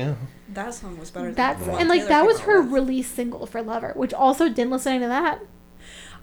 [0.09, 0.15] me.
[0.49, 1.27] That song was better.
[1.27, 2.71] than That's the one and like Taylor that was her with.
[2.71, 5.39] release single for Lover, which also didn't listening to that.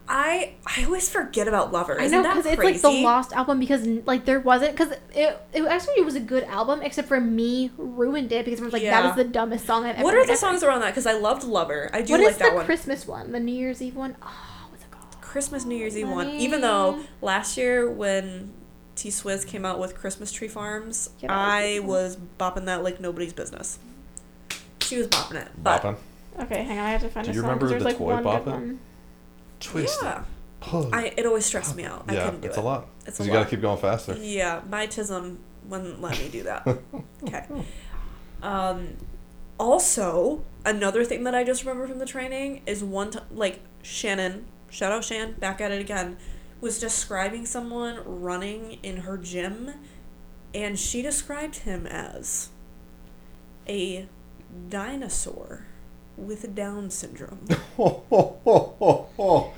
[0.06, 1.98] I I always forget about Lover.
[1.98, 5.40] I Isn't know because it's like the lost album because like there wasn't because it
[5.54, 8.82] it actually was a good album except for me ruined it because I was like
[8.82, 9.10] that Yeah.
[9.10, 10.04] is the dumbest song I've ever.
[10.04, 10.38] What are heard the ever.
[10.40, 10.88] songs around that?
[10.90, 11.88] Because I loved Lover.
[11.94, 12.66] I do What like is that the one.
[12.66, 13.32] Christmas one?
[13.32, 14.14] The New Year's Eve one?
[14.22, 15.20] Oh, what's it called?
[15.22, 16.28] Christmas New Year's Eve one.
[16.28, 18.52] Even though last year when
[18.96, 23.00] T Swizz came out with Christmas Tree Farms, Yeah, was I was bopping that like
[23.00, 23.78] nobody's business.
[24.84, 25.48] She was bopping it.
[25.62, 25.96] But Bopping.
[26.40, 26.86] Okay, hang on.
[26.86, 27.50] I have to find Do a you song.
[27.58, 28.80] 'cause remember there's the like toy one good Bop one.
[29.60, 30.20] Twist Yeah.
[30.20, 30.24] it.
[30.94, 32.04] I it always stressed me out.
[32.08, 32.60] I yeah, couldn't do it's it.
[32.60, 32.86] a lot.
[33.06, 34.14] It's 'Cause a you gotta keep going faster.
[34.18, 35.36] Yeah, my tism
[35.68, 36.66] wouldn't let me do that.
[37.24, 37.44] okay.
[38.42, 38.96] Um,
[39.58, 44.46] also, another thing that I just remember from the training is one time, like Shannon,
[44.70, 46.16] shout out Shan, back at it again,
[46.60, 49.70] was describing someone running in her gym,
[50.54, 52.48] and she described him as
[53.68, 54.06] a
[54.68, 55.64] dinosaur
[56.16, 57.46] with Down syndrome.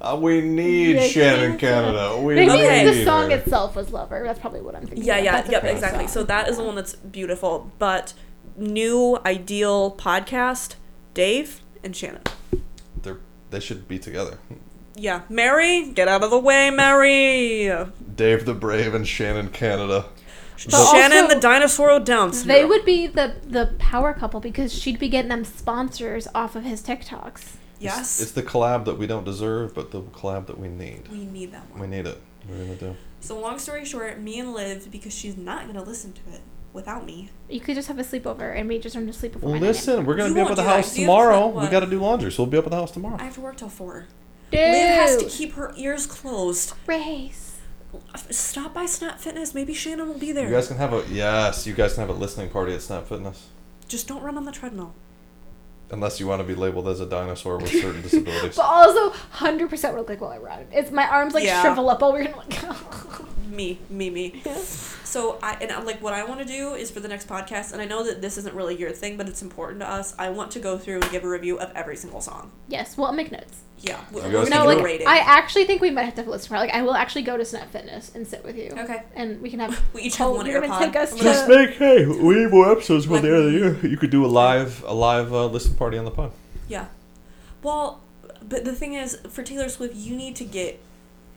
[0.00, 1.98] Uh, we need Yeah, Shannon Canada.
[1.98, 2.20] Canada.
[2.22, 2.84] We Maybe Okay.
[2.84, 3.36] the song her.
[3.38, 4.22] itself was Lover.
[4.22, 5.02] That's probably what I'm thinking.
[5.04, 5.24] Yeah, of.
[5.24, 6.04] yeah, That's yep, exactly.
[6.06, 6.08] song.
[6.12, 7.70] So that is the one that's beautiful.
[7.78, 8.12] But
[8.56, 10.74] new ideal podcast,
[11.14, 12.20] Dave and Shannon.
[13.00, 13.18] They're,
[13.50, 14.38] they should be together.
[14.94, 17.72] Yeah, Mary, get out of the way, Mary.
[18.14, 20.04] Dave the Brave and Shannon Canada.
[20.70, 22.68] But Shannon, also, the dinosaur with Down They syndrome.
[22.68, 26.82] would be the the power couple because she'd be getting them sponsors off of his
[26.82, 27.56] TikToks.
[27.80, 31.08] Yes, It's the collab that we don't deserve, but the collab that we need.
[31.10, 31.80] we need that one.
[31.80, 32.18] We need it.
[32.48, 32.96] We're gonna do.
[33.20, 36.40] So long story short, me and Liv, because she's not gonna listen to it
[36.72, 37.30] without me.
[37.48, 39.50] You could just have a sleepover and we just learn to sleep before.
[39.50, 41.48] Well, listen, we're gonna You be up at the do that, house tomorrow.
[41.48, 43.16] We gotta do laundry, so we'll be up at the house tomorrow.
[43.18, 44.06] I have to work till four.
[44.50, 46.74] Dude, Liv has to keep her ears closed.
[46.86, 47.53] race.
[48.30, 49.54] Stop by Snap Fitness.
[49.54, 50.48] Maybe Shannon will be there.
[50.48, 51.66] You guys can have a yes.
[51.66, 53.48] You guys can have a listening party at Snap Fitness,
[53.88, 54.94] Just don't run on the treadmill.
[55.90, 58.56] unless you want to be labeled as a dinosaur with certain disabilities.
[58.56, 60.66] But also, hundred percent look like while I run.
[60.72, 61.60] It's my arms like Yeah.
[61.62, 62.28] shrivel up over here.
[62.28, 63.28] and Like, oh.
[63.54, 64.42] Me, me, me.
[65.04, 67.70] So I and I'm like what I want to do is for the next podcast,
[67.72, 70.12] and I know that this isn't really your thing, but it's important to us.
[70.18, 72.50] I want to go through and give a review of every single song.
[72.66, 73.60] yes, well, I'll make notes.
[73.78, 75.06] Yeah, we're, we're gonna can No, give do a like rating.
[75.06, 76.58] I actually think we might have to listen to her.
[76.60, 78.70] Like, I will actually go to Snap Fitness and sit with you.
[78.76, 79.02] Okay.
[79.14, 79.80] And we can have.
[79.94, 80.78] We each have one you're gonna AirPod.
[80.86, 81.24] take us I'm to.
[81.24, 83.86] gonna- make hey, we need more episodes by the end of the year.
[83.86, 86.32] You could do a live a live uh, listen party on the pod.
[86.66, 86.86] yeah.
[87.62, 88.00] Well,
[88.42, 90.80] but the thing is, for Taylor Swift, you need to get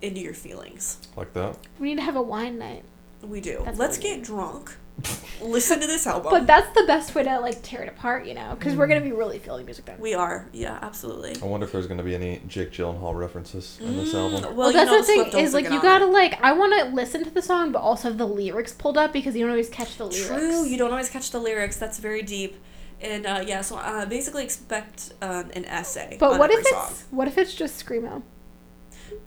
[0.01, 0.99] into your feelings.
[1.15, 1.57] Like that.
[1.79, 2.83] we need to have a wine night.
[3.23, 3.61] We do.
[3.65, 4.75] That's Let's get drunk.
[5.41, 6.31] listen to this album.
[6.31, 9.01] But that's the best way to like tear it apart, you know, because we're gonna
[9.01, 9.99] be really feeling music then.
[9.99, 10.47] we are.
[10.53, 11.35] Yeah, absolutely.
[11.41, 14.41] I wonder if there's going to be any Jake Gyllenhaal references in this Mm, album.
[14.41, 17.23] Well, Well, that's know the thing is like you gotta like I want to listen
[17.23, 19.97] to the song, but also have the lyrics pulled up because you don't always catch
[19.97, 20.27] the lyrics.
[20.27, 21.77] True, you don't always catch the lyrics.
[21.77, 22.55] That's very deep.
[22.99, 26.17] And uh, yeah, so uh, basically expect um, an essay.
[26.19, 28.23] But on what if every it's what if it's just screamo?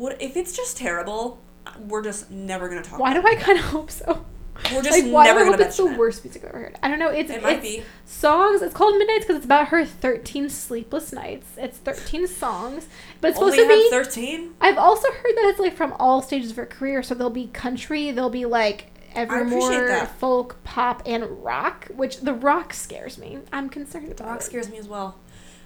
[0.01, 1.39] What if it's just terrible?
[1.79, 2.99] We're just never gonna talk.
[2.99, 4.25] Why do I kind of hope so?
[4.73, 5.99] We're just Like, why do never I gonna hope it's the it.
[5.99, 6.79] worst music I've ever heard?
[6.83, 7.09] I don't know.
[7.09, 7.83] It's It might it's be.
[8.07, 8.63] songs.
[8.63, 11.49] It's called Midnights because it's about her thirteen sleepless nights.
[11.59, 12.87] It's thirteen songs,
[13.21, 13.91] but it's supposed Only to be.
[13.91, 14.55] thirteen.
[14.59, 17.03] I've also heard that it's like from all stages of her career.
[17.03, 21.89] So there'll be country, there'll be like evermore, folk, pop, and rock.
[21.95, 23.41] Which the rock scares me.
[23.53, 24.45] I'm concerned The about rock it.
[24.45, 25.17] scares me as well.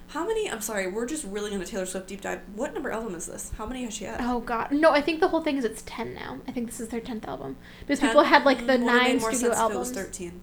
[0.09, 0.51] How many?
[0.51, 0.87] I'm sorry.
[0.87, 2.41] We're just really gonna Taylor Swift deep dive.
[2.55, 3.51] What number album is this?
[3.57, 4.21] How many has she had?
[4.21, 4.91] Oh god, no!
[4.93, 6.39] I think the whole thing is it's ten now.
[6.47, 8.11] I think this is their tenth album because 10?
[8.11, 9.79] people had like the Mm, nine more studio sense if it albums.
[9.89, 10.41] was thirteen.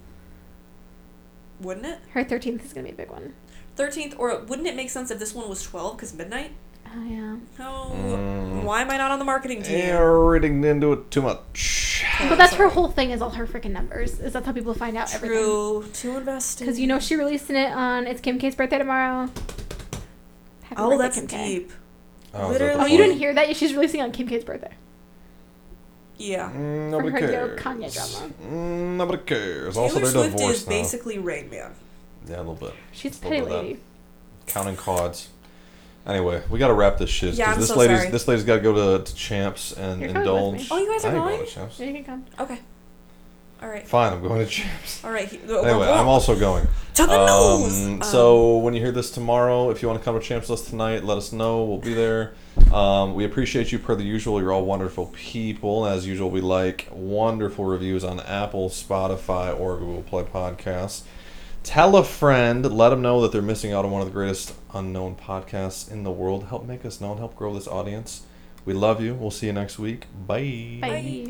[1.60, 1.98] Wouldn't it?
[2.10, 3.34] Her thirteenth is gonna be a big one.
[3.76, 5.96] Thirteenth, or wouldn't it make sense if this one was twelve?
[5.96, 6.52] Because midnight.
[6.94, 7.36] Oh yeah.
[7.60, 8.64] Oh, Mm.
[8.64, 9.86] why am I not on the marketing team?
[9.86, 12.04] You're reading into it too much.
[12.16, 14.18] Okay, But that's her whole thing is all her freaking numbers.
[14.20, 15.38] Is that's how people find out everything.
[15.38, 15.84] True.
[15.94, 16.64] Too invested.
[16.64, 19.28] Because you know she releasing it on it's Kim K's birthday tomorrow.
[20.64, 21.58] Happy Oh, birthday, that's Kim K.
[21.58, 21.72] deep.
[22.34, 23.54] Oh, Literally- Oh, you didn't hear that?
[23.56, 24.72] She's releasing on Kim K's birthday.
[26.18, 26.50] Yeah.
[26.50, 27.60] Mm, nobody her Yo cares.
[27.60, 28.32] Kanye drama.
[28.44, 29.74] Mm, nobody cares.
[29.74, 30.70] Taylor also, they're Swift divorced is now.
[30.70, 31.72] basically Rain Man.
[32.28, 32.74] Yeah, a little bit.
[32.92, 33.78] She's a What petty lady.
[34.46, 35.28] Counting cards.
[36.06, 37.34] Anyway, we gotta wrap this shit.
[37.34, 38.10] Yeah, 'cause I'm this so lady's sorry.
[38.10, 40.54] this lady's gotta go to, to Champs and You're coming with indulge.
[40.60, 40.66] me.
[40.70, 41.38] Oh, you guys are I ain't going?
[41.40, 41.78] to Champs.
[41.80, 42.26] Yeah, you can come.
[42.40, 42.58] Okay.
[43.62, 43.86] All right.
[43.86, 45.04] Fine, I'm going to Champs.
[45.04, 45.28] All right.
[45.28, 46.66] he- Anyway, I'm also going.
[46.94, 47.86] to the nose.
[47.86, 50.50] Um, Um, so when you hear this tomorrow, if you want to come to Champs
[50.50, 51.62] List tonight, let us know.
[51.62, 52.32] We'll be there.
[52.72, 54.40] Um, we appreciate you per the usual.
[54.40, 55.86] You're all wonderful people.
[55.86, 61.02] As usual, we like wonderful reviews on Apple, Spotify, or Google Play Podcasts.
[61.62, 62.70] Tell a friend.
[62.70, 66.02] Let them know that they're missing out on one of the greatest unknown podcasts in
[66.02, 66.46] the world.
[66.48, 67.18] Help make us known.
[67.18, 68.22] Help grow this audience.
[68.64, 69.14] We love you.
[69.14, 70.06] We'll see you next week.
[70.26, 70.78] Bye.
[70.80, 71.28] Bye.